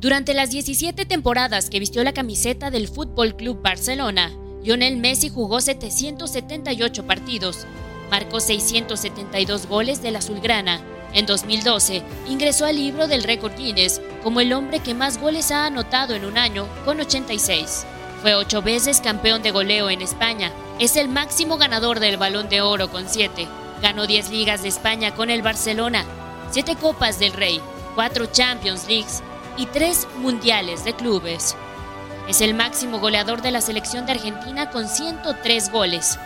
Durante 0.00 0.34
las 0.34 0.50
17 0.50 1.06
temporadas 1.06 1.70
que 1.70 1.78
vistió 1.78 2.02
la 2.04 2.12
camiseta 2.12 2.70
del 2.70 2.88
Fútbol 2.88 3.36
Club 3.36 3.62
Barcelona, 3.62 4.30
Lionel 4.62 4.98
Messi 4.98 5.28
jugó 5.28 5.60
778 5.60 7.06
partidos, 7.06 7.66
marcó 8.10 8.40
672 8.40 9.66
goles 9.68 10.02
del 10.02 10.16
azulgrana. 10.16 10.80
En 11.14 11.24
2012 11.26 12.02
ingresó 12.28 12.64
al 12.66 12.76
libro 12.76 13.06
del 13.06 13.22
récord 13.22 13.52
Guinness 13.56 14.00
como 14.22 14.40
el 14.40 14.52
hombre 14.52 14.80
que 14.80 14.94
más 14.94 15.20
goles 15.20 15.50
ha 15.50 15.66
anotado 15.66 16.14
en 16.14 16.24
un 16.24 16.36
año, 16.36 16.66
con 16.84 17.00
86. 17.00 17.86
Fue 18.22 18.36
ocho 18.36 18.62
veces 18.62 19.00
campeón 19.00 19.42
de 19.42 19.50
goleo 19.50 19.90
en 19.90 20.00
España. 20.00 20.52
Es 20.78 20.94
el 20.94 21.08
máximo 21.08 21.58
ganador 21.58 21.98
del 21.98 22.18
Balón 22.18 22.48
de 22.48 22.60
Oro 22.60 22.88
con 22.88 23.08
7. 23.08 23.48
Ganó 23.82 24.06
10 24.06 24.30
ligas 24.30 24.62
de 24.62 24.68
España 24.68 25.12
con 25.12 25.28
el 25.28 25.42
Barcelona, 25.42 26.04
7 26.52 26.76
Copas 26.76 27.18
del 27.18 27.32
Rey, 27.32 27.60
4 27.96 28.26
Champions 28.26 28.86
Leagues 28.86 29.24
y 29.56 29.66
3 29.66 30.06
Mundiales 30.18 30.84
de 30.84 30.94
Clubes. 30.94 31.56
Es 32.28 32.40
el 32.40 32.54
máximo 32.54 33.00
goleador 33.00 33.42
de 33.42 33.50
la 33.50 33.60
selección 33.60 34.06
de 34.06 34.12
Argentina 34.12 34.70
con 34.70 34.86
103 34.86 35.72
goles. 35.72 36.16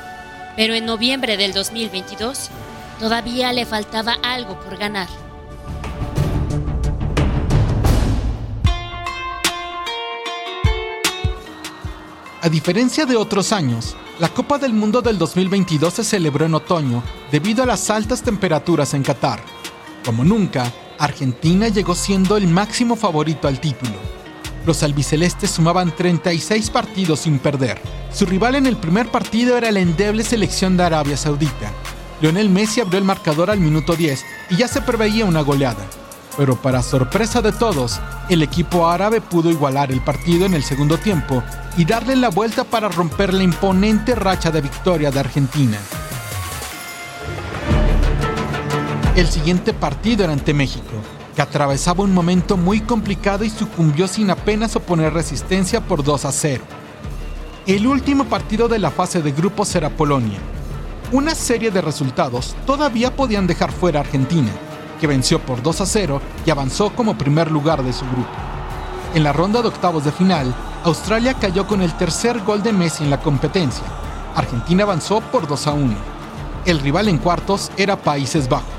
Pero 0.55 0.75
en 0.75 0.85
noviembre 0.85 1.39
del 1.39 1.55
2022 1.55 2.51
todavía 3.01 3.55
le 3.55 3.65
faltaba 3.65 4.19
algo 4.23 4.61
por 4.61 4.77
ganar. 4.77 5.09
A 12.43 12.51
diferencia 12.51 13.07
de 13.07 13.17
otros 13.17 13.51
años, 13.51 13.97
la 14.19 14.29
Copa 14.29 14.59
del 14.59 14.75
Mundo 14.75 15.01
del 15.01 15.17
2022 15.17 15.95
se 15.95 16.05
celebró 16.05 16.45
en 16.45 16.55
otoño 16.55 17.03
debido 17.33 17.63
a 17.63 17.67
las 17.67 17.89
altas 17.89 18.23
temperaturas 18.23 18.93
en 18.93 19.03
Qatar. 19.03 19.41
Como 20.05 20.23
nunca, 20.23 20.71
Argentina 20.99 21.69
llegó 21.69 21.95
siendo 21.95 22.37
el 22.37 22.47
máximo 22.47 22.95
favorito 22.95 23.49
al 23.49 23.59
título. 23.59 23.95
Los 24.67 24.83
albicelestes 24.83 25.51
sumaban 25.51 25.97
36 25.97 26.69
partidos 26.71 27.21
sin 27.21 27.39
perder. 27.39 27.81
Su 28.13 28.27
rival 28.27 28.55
en 28.55 28.67
el 28.67 28.77
primer 28.77 29.11
partido 29.11 29.57
era 29.57 29.73
la 29.73 29.81
endeble 29.81 30.23
selección 30.23 30.77
de 30.77 30.85
Arabia 30.85 31.17
Saudita. 31.17 31.73
Lionel 32.21 32.51
Messi 32.51 32.83
abrió 32.83 32.99
el 32.99 33.05
marcador 33.05 33.51
al 33.51 33.61
minuto 33.61 33.97
10 33.97 34.25
y 34.51 34.57
ya 34.57 34.69
se 34.69 34.83
preveía 34.83 35.25
una 35.25 35.41
goleada. 35.41 35.87
Pero 36.37 36.57
para 36.57 36.83
sorpresa 36.83 37.41
de 37.41 37.53
todos, 37.53 37.99
el 38.29 38.43
equipo 38.43 38.89
árabe 38.89 39.23
pudo 39.23 39.51
igualar 39.51 39.91
el 39.91 40.03
partido 40.03 40.45
en 40.45 40.53
el 40.53 40.63
segundo 40.63 40.99
tiempo 40.99 41.43
y 41.77 41.85
darle 41.85 42.17
la 42.17 42.31
vuelta 42.31 42.65
para 42.65 42.89
romper 42.89 43.35
la 43.35 43.43
imponente 43.43 44.15
racha 44.15 44.51
de 44.51 44.61
victoria 44.61 45.11
de 45.11 45.21
Argentina. 45.21 45.79
El 49.15 49.27
siguiente 49.29 49.73
partido 49.73 50.25
era 50.25 50.33
ante 50.33 50.55
México, 50.55 50.93
que 51.35 51.43
atravesaba 51.43 52.05
un 52.05 52.13
momento 52.13 52.57
muy 52.57 52.81
complicado 52.81 53.45
y 53.45 53.51
sucumbió 53.51 54.09
sin 54.09 54.31
apenas 54.31 54.77
oponer 54.77 55.13
resistencia 55.13 55.81
por 55.81 56.03
2 56.03 56.25
a 56.25 56.33
0. 56.33 56.65
El 57.67 57.87
último 57.87 58.25
partido 58.25 58.69
de 58.69 58.79
la 58.79 58.91
fase 58.91 59.23
de 59.23 59.33
grupos 59.33 59.75
era 59.75 59.91
Polonia. 59.91 60.39
Una 61.13 61.35
serie 61.35 61.71
de 61.71 61.81
resultados 61.81 62.55
todavía 62.67 63.15
podían 63.15 63.47
dejar 63.47 63.73
fuera 63.73 64.01
a 64.01 64.03
Argentina, 64.03 64.51
que 65.01 65.07
venció 65.07 65.41
por 65.41 65.63
2 65.63 65.81
a 65.81 65.87
0 65.87 66.21
y 66.45 66.51
avanzó 66.51 66.91
como 66.91 67.19
primer 67.19 67.51
lugar 67.51 67.83
de 67.83 67.93
su 67.93 68.05
grupo. 68.07 68.31
En 69.15 69.25
la 69.25 69.33
ronda 69.33 69.63
de 69.63 69.69
octavos 69.69 70.05
de 70.05 70.13
final, 70.13 70.55
Australia 70.87 71.35
cayó 71.35 71.67
con 71.67 71.83
el 71.83 71.93
tercer 71.97 72.39
gol 72.45 72.63
de 72.63 72.73
Messi 72.73 73.03
en 73.03 73.11
la 73.11 73.21
competencia. 73.21 73.83
Argentina 74.37 74.85
avanzó 74.85 75.21
por 75.21 75.49
2 75.49 75.67
a 75.67 75.73
1. 75.73 75.95
El 76.65 76.79
rival 76.79 77.09
en 77.09 77.19
cuartos 77.19 77.73
era 77.77 77.97
Países 77.97 78.49
Bajos. 78.49 78.71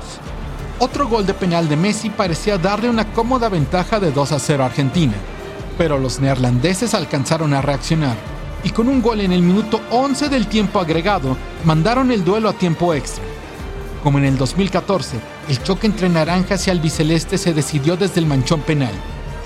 Otro 0.78 1.06
gol 1.06 1.26
de 1.26 1.34
penal 1.34 1.68
de 1.68 1.76
Messi 1.76 2.08
parecía 2.08 2.56
darle 2.56 2.88
una 2.88 3.12
cómoda 3.12 3.50
ventaja 3.50 4.00
de 4.00 4.10
2 4.10 4.32
a 4.32 4.38
0 4.38 4.62
a 4.62 4.66
Argentina, 4.68 5.12
pero 5.76 5.98
los 5.98 6.18
neerlandeses 6.18 6.94
alcanzaron 6.94 7.52
a 7.52 7.60
reaccionar 7.60 8.16
y 8.64 8.70
con 8.70 8.88
un 8.88 9.02
gol 9.02 9.20
en 9.20 9.32
el 9.32 9.42
minuto 9.42 9.78
11 9.90 10.30
del 10.30 10.46
tiempo 10.46 10.80
agregado 10.80 11.36
mandaron 11.64 12.10
el 12.10 12.24
duelo 12.24 12.48
a 12.48 12.54
tiempo 12.54 12.94
extra. 12.94 13.22
Como 14.02 14.16
en 14.16 14.24
el 14.24 14.38
2014, 14.38 15.20
el 15.50 15.62
choque 15.62 15.86
entre 15.86 16.08
naranjas 16.08 16.66
y 16.66 16.70
albiceleste 16.70 17.36
se 17.36 17.52
decidió 17.52 17.98
desde 17.98 18.20
el 18.20 18.26
manchón 18.26 18.62
penal, 18.62 18.94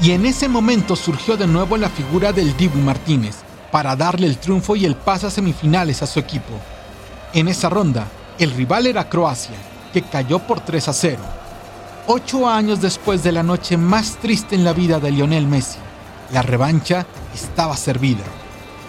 y 0.02 0.10
en 0.10 0.26
ese 0.26 0.48
momento 0.48 0.96
surgió 0.96 1.36
de 1.36 1.46
nuevo 1.46 1.76
la 1.76 1.88
figura 1.88 2.32
del 2.32 2.56
Dibu 2.56 2.78
Martínez 2.78 3.36
para 3.70 3.94
darle 3.94 4.26
el 4.26 4.36
triunfo 4.36 4.74
y 4.74 4.84
el 4.84 4.96
pase 4.96 5.28
a 5.28 5.30
semifinales 5.30 6.02
a 6.02 6.08
su 6.08 6.18
equipo. 6.18 6.52
En 7.32 7.46
esa 7.46 7.68
ronda, 7.68 8.08
el 8.36 8.50
rival 8.50 8.88
era 8.88 9.08
Croacia, 9.08 9.54
que 9.92 10.02
cayó 10.02 10.40
por 10.40 10.58
3 10.58 10.88
a 10.88 10.92
0. 10.92 11.18
Ocho 12.08 12.48
años 12.48 12.80
después 12.80 13.22
de 13.22 13.30
la 13.30 13.44
noche 13.44 13.76
más 13.76 14.16
triste 14.16 14.56
en 14.56 14.64
la 14.64 14.72
vida 14.72 14.98
de 14.98 15.12
Lionel 15.12 15.46
Messi, 15.46 15.78
la 16.32 16.42
revancha 16.42 17.06
estaba 17.32 17.76
servida. 17.76 18.24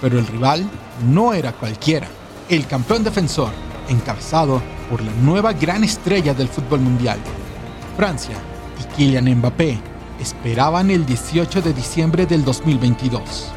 Pero 0.02 0.18
el 0.18 0.26
rival 0.26 0.68
no 1.08 1.36
era 1.36 1.52
cualquiera. 1.52 2.08
El 2.50 2.66
campeón 2.66 3.04
defensor, 3.04 3.52
encabezado 3.88 4.64
por 4.90 5.04
la 5.04 5.12
nueva 5.22 5.54
gran 5.54 5.84
estrella 5.84 6.34
del 6.34 6.48
fútbol 6.48 6.80
mundial. 6.80 7.20
Francia 7.96 8.36
y 8.82 8.96
Kylian 8.96 9.30
Mbappé 9.38 9.93
esperaban 10.24 10.90
el 10.90 11.06
18 11.06 11.62
de 11.62 11.74
diciembre 11.74 12.26
del 12.26 12.44
2022. 12.44 13.52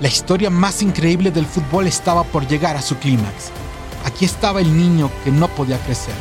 La 0.00 0.08
historia 0.08 0.50
más 0.50 0.82
increíble 0.82 1.30
del 1.30 1.46
fútbol 1.46 1.86
estaba 1.86 2.24
por 2.24 2.46
llegar 2.46 2.76
a 2.76 2.82
su 2.82 2.96
clímax. 2.96 3.50
Aquí 4.04 4.24
estaba 4.24 4.60
el 4.60 4.76
niño 4.76 5.10
que 5.24 5.30
no 5.30 5.48
podía 5.48 5.78
crecer. 5.78 6.14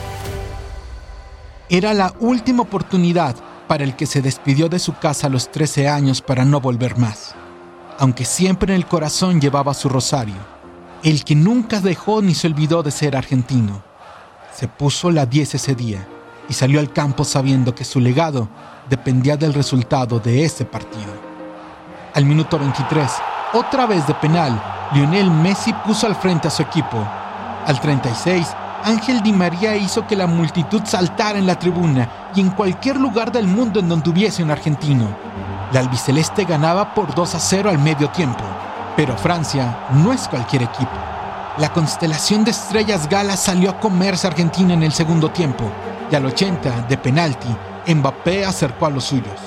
Era 1.70 1.94
la 1.94 2.14
última 2.20 2.64
oportunidad 2.64 3.36
para 3.68 3.84
el 3.84 3.96
que 3.96 4.06
se 4.06 4.22
despidió 4.22 4.70
de 4.70 4.80
su 4.80 4.98
casa 4.98 5.28
a 5.28 5.30
los 5.30 5.52
13 5.52 5.88
años 5.88 6.22
para 6.22 6.44
no 6.44 6.60
volver 6.60 6.98
más, 6.98 7.36
aunque 8.00 8.26
siempre 8.26 8.74
en 8.74 8.78
el 8.82 8.88
corazón 8.88 9.40
llevaba 9.40 9.74
su 9.74 9.88
rosario, 9.88 10.38
el 11.04 11.24
que 11.24 11.36
nunca 11.36 11.80
dejó 11.80 12.22
ni 12.22 12.34
se 12.34 12.48
olvidó 12.48 12.84
de 12.84 12.92
ser 12.92 13.16
argentino. 13.16 13.84
Se 14.56 14.68
puso 14.68 15.12
la 15.12 15.26
10 15.26 15.56
ese 15.56 15.76
día 15.76 16.08
y 16.50 16.54
salió 16.54 16.80
al 16.80 16.92
campo 16.92 17.24
sabiendo 17.24 17.76
que 17.76 17.86
su 17.86 18.00
legado 18.00 18.50
dependía 18.90 19.38
del 19.38 19.54
resultado 19.54 20.20
de 20.20 20.44
ese 20.44 20.66
partido. 20.66 21.14
Al 22.14 22.26
minuto 22.26 22.58
23, 22.58 23.12
otra 23.54 23.86
vez 23.86 24.06
de 24.08 24.14
penal, 24.16 24.60
Lionel 24.94 25.30
Messi 25.30 25.72
puso 25.86 26.08
al 26.08 26.16
frente 26.16 26.48
a 26.48 26.52
su 26.52 26.64
equipo. 26.64 26.98
Al 27.66 27.80
36, 27.80 28.48
Ángel 28.84 29.22
Di 29.22 29.32
María 29.32 29.76
hizo 29.76 30.08
que 30.08 30.16
la 30.16 30.26
multitud 30.26 30.82
saltara 30.86 31.38
en 31.38 31.46
la 31.46 31.60
tribuna 31.60 32.10
y 32.34 32.42
en 32.42 32.50
cualquier 32.50 32.98
lugar 32.98 33.32
del 33.32 33.46
mundo 33.46 33.80
en 33.80 33.90
donde 33.90 34.10
hubiese 34.10 34.42
un 34.42 34.52
argentino. 34.52 35.08
La 35.72 35.82
albiceleste 35.82 36.46
ganaba 36.46 36.94
por 36.96 37.14
2 37.14 37.36
a 37.36 37.40
0 37.40 37.70
al 37.70 37.78
medio 37.78 38.10
tiempo, 38.10 38.44
pero 38.96 39.16
Francia 39.18 39.86
no 39.92 40.12
es 40.12 40.28
cualquier 40.28 40.64
equipo. 40.64 40.98
La 41.58 41.72
constelación 41.72 42.44
de 42.44 42.52
estrellas 42.52 43.08
galas 43.08 43.42
salió 43.42 43.70
a 43.70 43.80
comerse 43.80 44.26
a 44.26 44.32
Argentina 44.32 44.74
en 44.74 44.82
el 44.82 44.94
segundo 44.94 45.30
tiempo 45.30 45.66
y 46.12 46.16
al 46.16 46.26
80 46.26 46.88
de 46.88 46.98
penalti, 46.98 47.50
Mbappé 47.88 48.46
acercó 48.46 48.86
a 48.86 48.90
los 48.90 49.06
suyos. 49.06 49.40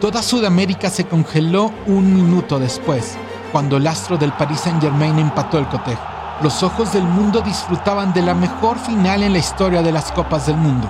Toda 0.00 0.22
Sudamérica 0.22 0.90
se 0.90 1.06
congeló 1.06 1.72
un 1.86 2.14
minuto 2.14 2.58
después, 2.58 3.16
cuando 3.50 3.78
el 3.78 3.86
astro 3.86 4.18
del 4.18 4.32
Paris 4.32 4.60
Saint-Germain 4.60 5.18
empató 5.18 5.58
el 5.58 5.66
cotejo. 5.68 6.02
Los 6.42 6.62
ojos 6.62 6.92
del 6.92 7.04
mundo 7.04 7.40
disfrutaban 7.40 8.12
de 8.12 8.20
la 8.20 8.34
mejor 8.34 8.78
final 8.78 9.22
en 9.22 9.32
la 9.32 9.38
historia 9.38 9.82
de 9.82 9.92
las 9.92 10.12
Copas 10.12 10.46
del 10.46 10.56
Mundo. 10.56 10.86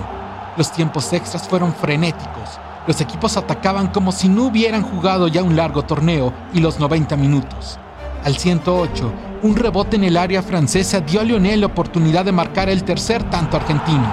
Los 0.57 0.71
tiempos 0.73 1.13
extras 1.13 1.47
fueron 1.47 1.73
frenéticos. 1.73 2.59
Los 2.85 2.99
equipos 2.99 3.37
atacaban 3.37 3.87
como 3.87 4.11
si 4.11 4.27
no 4.27 4.43
hubieran 4.43 4.83
jugado 4.83 5.29
ya 5.29 5.43
un 5.43 5.55
largo 5.55 5.83
torneo 5.83 6.33
y 6.53 6.59
los 6.59 6.79
90 6.79 7.15
minutos. 7.15 7.79
Al 8.25 8.35
108, 8.35 9.13
un 9.43 9.55
rebote 9.55 9.95
en 9.95 10.03
el 10.03 10.17
área 10.17 10.41
francesa 10.41 10.99
dio 10.99 11.21
a 11.21 11.23
Lionel 11.23 11.61
la 11.61 11.67
oportunidad 11.67 12.25
de 12.25 12.33
marcar 12.33 12.67
el 12.69 12.83
tercer 12.83 13.23
tanto 13.29 13.55
argentino, 13.55 14.05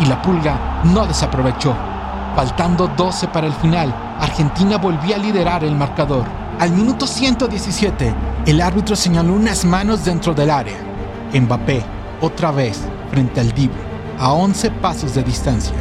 y 0.00 0.06
la 0.06 0.20
pulga 0.20 0.82
no 0.84 1.06
desaprovechó. 1.06 1.74
Faltando 2.34 2.88
12 2.88 3.28
para 3.28 3.46
el 3.46 3.52
final, 3.52 3.94
Argentina 4.18 4.78
volvía 4.78 5.16
a 5.16 5.18
liderar 5.18 5.64
el 5.64 5.76
marcador. 5.76 6.24
Al 6.58 6.70
minuto 6.70 7.06
117, 7.06 8.14
el 8.46 8.60
árbitro 8.62 8.96
señaló 8.96 9.34
unas 9.34 9.66
manos 9.66 10.06
dentro 10.06 10.32
del 10.32 10.48
área. 10.48 10.78
Mbappé, 11.34 11.82
otra 12.22 12.50
vez, 12.50 12.80
frente 13.10 13.38
al 13.38 13.52
Dibu, 13.52 13.74
a 14.18 14.32
11 14.32 14.70
pasos 14.70 15.14
de 15.14 15.22
distancia. 15.22 15.74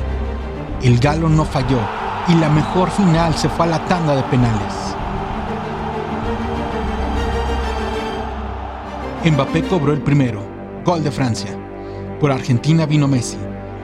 El 0.81 0.99
galo 0.99 1.29
no 1.29 1.45
falló 1.45 1.79
y 2.27 2.35
la 2.35 2.49
mejor 2.49 2.89
final 2.89 3.33
se 3.35 3.47
fue 3.47 3.65
a 3.67 3.69
la 3.69 3.85
tanda 3.85 4.13
de 4.13 4.23
penales. 4.23 4.95
Mbappé 9.23 9.63
cobró 9.67 9.93
el 9.93 10.01
primero, 10.01 10.43
gol 10.83 11.01
de 11.01 11.11
Francia. 11.11 11.51
Por 12.19 12.29
Argentina 12.29 12.85
vino 12.85 13.07
Messi 13.07 13.37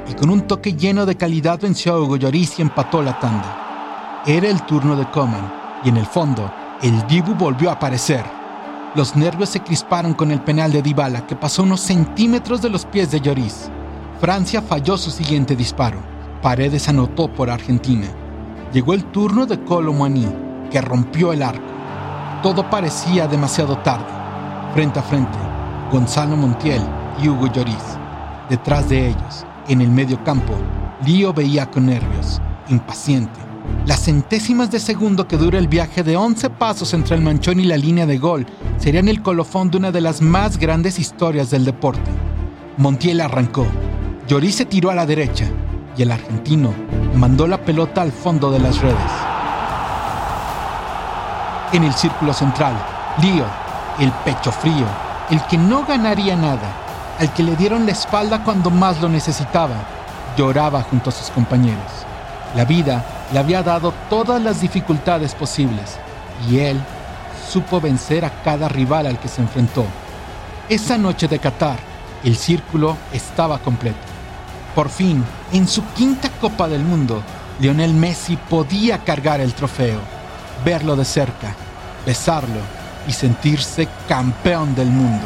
y 0.10 0.14
con 0.14 0.30
un 0.30 0.42
toque 0.42 0.74
lleno 0.74 1.06
de 1.06 1.16
calidad 1.16 1.60
venció 1.60 1.94
a 1.94 2.02
Hugo 2.02 2.18
Lloris 2.18 2.60
y 2.60 2.62
empató 2.62 3.02
la 3.02 3.20
tanda. 3.20 4.24
Era 4.26 4.50
el 4.50 4.62
turno 4.64 4.96
de 4.96 5.10
Coman 5.12 5.54
y 5.84 5.90
en 5.90 5.98
el 5.98 6.06
fondo 6.06 6.52
el 6.82 7.06
Dibu 7.08 7.34
volvió 7.34 7.70
a 7.70 7.74
aparecer. 7.74 8.24
Los 8.96 9.16
nervios 9.16 9.50
se 9.50 9.62
crisparon 9.62 10.14
con 10.14 10.32
el 10.32 10.42
penal 10.42 10.72
de 10.72 10.82
Dybala 10.82 11.26
que 11.26 11.36
pasó 11.36 11.64
unos 11.64 11.82
centímetros 11.82 12.62
de 12.62 12.70
los 12.70 12.86
pies 12.86 13.12
de 13.12 13.20
Lloris. 13.20 13.70
Francia 14.20 14.62
falló 14.62 14.98
su 14.98 15.12
siguiente 15.12 15.56
disparo. 15.56 16.00
Paredes 16.42 16.88
anotó 16.88 17.28
por 17.28 17.50
Argentina. 17.50 18.08
Llegó 18.74 18.94
el 18.94 19.06
turno 19.06 19.46
de 19.46 19.64
Colomani, 19.64 20.28
que 20.70 20.82
rompió 20.82 21.34
el 21.34 21.42
arco. 21.42 21.66
Todo 22.44 22.70
parecía 22.70 23.28
demasiado 23.28 23.78
tarde. 23.80 24.06
Frente 24.74 25.00
a 25.00 25.04
frente, 25.04 25.38
Gonzalo 25.92 26.36
Montiel 26.36 26.82
y 27.22 27.30
Hugo 27.30 27.48
Lloris. 27.48 27.98
Detrás 28.50 28.88
de 28.90 29.08
ellos, 29.08 29.47
en 29.68 29.82
el 29.82 29.90
medio 29.90 30.24
campo, 30.24 30.54
Lío 31.06 31.34
veía 31.34 31.70
con 31.70 31.86
nervios, 31.88 32.42
impaciente. 32.70 33.40
Las 33.86 34.06
centésimas 34.06 34.72
de 34.72 34.80
segundo 34.80 35.28
que 35.28 35.38
dura 35.38 35.60
el 35.60 35.68
viaje 35.68 36.04
de 36.04 36.18
11 36.18 36.50
pasos 36.52 36.94
entre 36.94 37.16
el 37.16 37.22
manchón 37.22 37.60
y 37.60 37.64
la 37.64 37.78
línea 37.78 38.06
de 38.06 38.18
gol 38.18 38.46
serían 38.78 39.08
el 39.08 39.22
colofón 39.22 39.70
de 39.70 39.78
una 39.78 39.92
de 39.92 40.02
las 40.02 40.22
más 40.22 40.58
grandes 40.58 41.00
historias 41.00 41.50
del 41.52 41.66
deporte. 41.66 42.10
Montiel 42.78 43.22
arrancó, 43.22 43.66
Lloris 44.28 44.56
se 44.56 44.66
tiró 44.66 44.90
a 44.90 44.96
la 44.96 45.06
derecha 45.06 45.46
y 45.98 46.02
el 46.02 46.12
argentino 46.12 46.74
mandó 47.16 47.48
la 47.48 47.64
pelota 47.64 48.02
al 48.02 48.12
fondo 48.12 48.52
de 48.52 48.60
las 48.60 48.82
redes. 48.82 49.12
En 51.74 51.84
el 51.84 51.94
círculo 51.94 52.34
central, 52.34 52.74
Lío, 53.22 53.46
el 54.00 54.12
pecho 54.24 54.52
frío, 54.52 54.86
el 55.30 55.42
que 55.48 55.58
no 55.58 55.86
ganaría 55.86 56.36
nada, 56.36 56.87
al 57.20 57.34
que 57.34 57.44
le 57.44 57.56
dieron 57.56 57.86
la 57.86 57.92
espalda 57.92 58.44
cuando 58.44 58.70
más 58.70 59.02
lo 59.02 59.10
necesitaba, 59.10 59.76
lloraba 60.38 60.84
junto 60.84 61.10
a 61.10 61.14
sus 61.14 61.30
compañeros. 61.30 62.06
La 62.56 62.66
vida 62.66 63.04
le 63.34 63.40
había 63.40 63.64
dado 63.64 63.94
todas 64.10 64.42
las 64.42 64.62
dificultades 64.62 65.34
posibles 65.34 65.98
y 66.50 66.60
él 66.60 66.80
supo 67.50 67.82
vencer 67.82 68.24
a 68.26 68.44
cada 68.44 68.68
rival 68.70 69.08
al 69.08 69.20
que 69.20 69.28
se 69.28 69.42
enfrentó. 69.42 69.86
Esa 70.70 70.98
noche 70.98 71.28
de 71.28 71.40
Qatar, 71.40 71.78
el 72.24 72.36
círculo 72.36 72.98
estaba 73.12 73.60
completo. 73.60 73.98
Por 74.76 74.90
fin, 74.90 75.24
en 75.52 75.68
su 75.68 75.84
quinta 75.96 76.30
Copa 76.40 76.68
del 76.68 76.84
Mundo, 76.84 77.24
Lionel 77.60 77.94
Messi 77.94 78.38
podía 78.38 79.00
cargar 79.00 79.42
el 79.42 79.54
trofeo, 79.54 80.00
verlo 80.64 80.96
de 80.96 81.06
cerca, 81.06 81.56
besarlo 82.06 82.60
y 83.08 83.14
sentirse 83.14 83.88
campeón 84.08 84.76
del 84.76 84.90
mundo. 84.90 85.26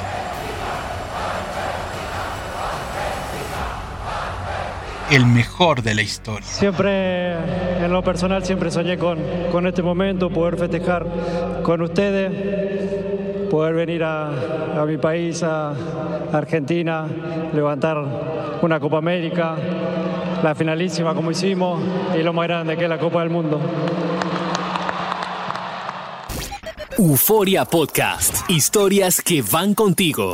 El 5.11 5.25
mejor 5.25 5.83
de 5.83 5.93
la 5.93 6.01
historia. 6.01 6.47
Siempre, 6.47 7.33
en 7.33 7.91
lo 7.91 8.01
personal, 8.01 8.45
siempre 8.45 8.71
soñé 8.71 8.97
con, 8.97 9.19
con 9.51 9.67
este 9.67 9.83
momento, 9.83 10.29
poder 10.29 10.57
festejar 10.57 11.05
con 11.63 11.81
ustedes, 11.81 13.49
poder 13.49 13.73
venir 13.75 14.03
a, 14.03 14.81
a 14.81 14.85
mi 14.85 14.97
país, 14.97 15.43
a 15.43 15.73
Argentina, 16.31 17.05
levantar 17.53 17.97
una 18.61 18.79
Copa 18.79 18.97
América, 18.97 19.55
la 20.41 20.55
finalísima 20.55 21.13
como 21.13 21.29
hicimos 21.29 21.81
y 22.17 22.23
lo 22.23 22.31
más 22.31 22.47
grande 22.47 22.77
que 22.77 22.83
es 22.83 22.89
la 22.89 22.97
Copa 22.97 23.19
del 23.19 23.29
Mundo. 23.29 23.59
Euforia 26.97 27.65
Podcast. 27.65 28.49
Historias 28.49 29.21
que 29.21 29.41
van 29.41 29.73
contigo. 29.73 30.33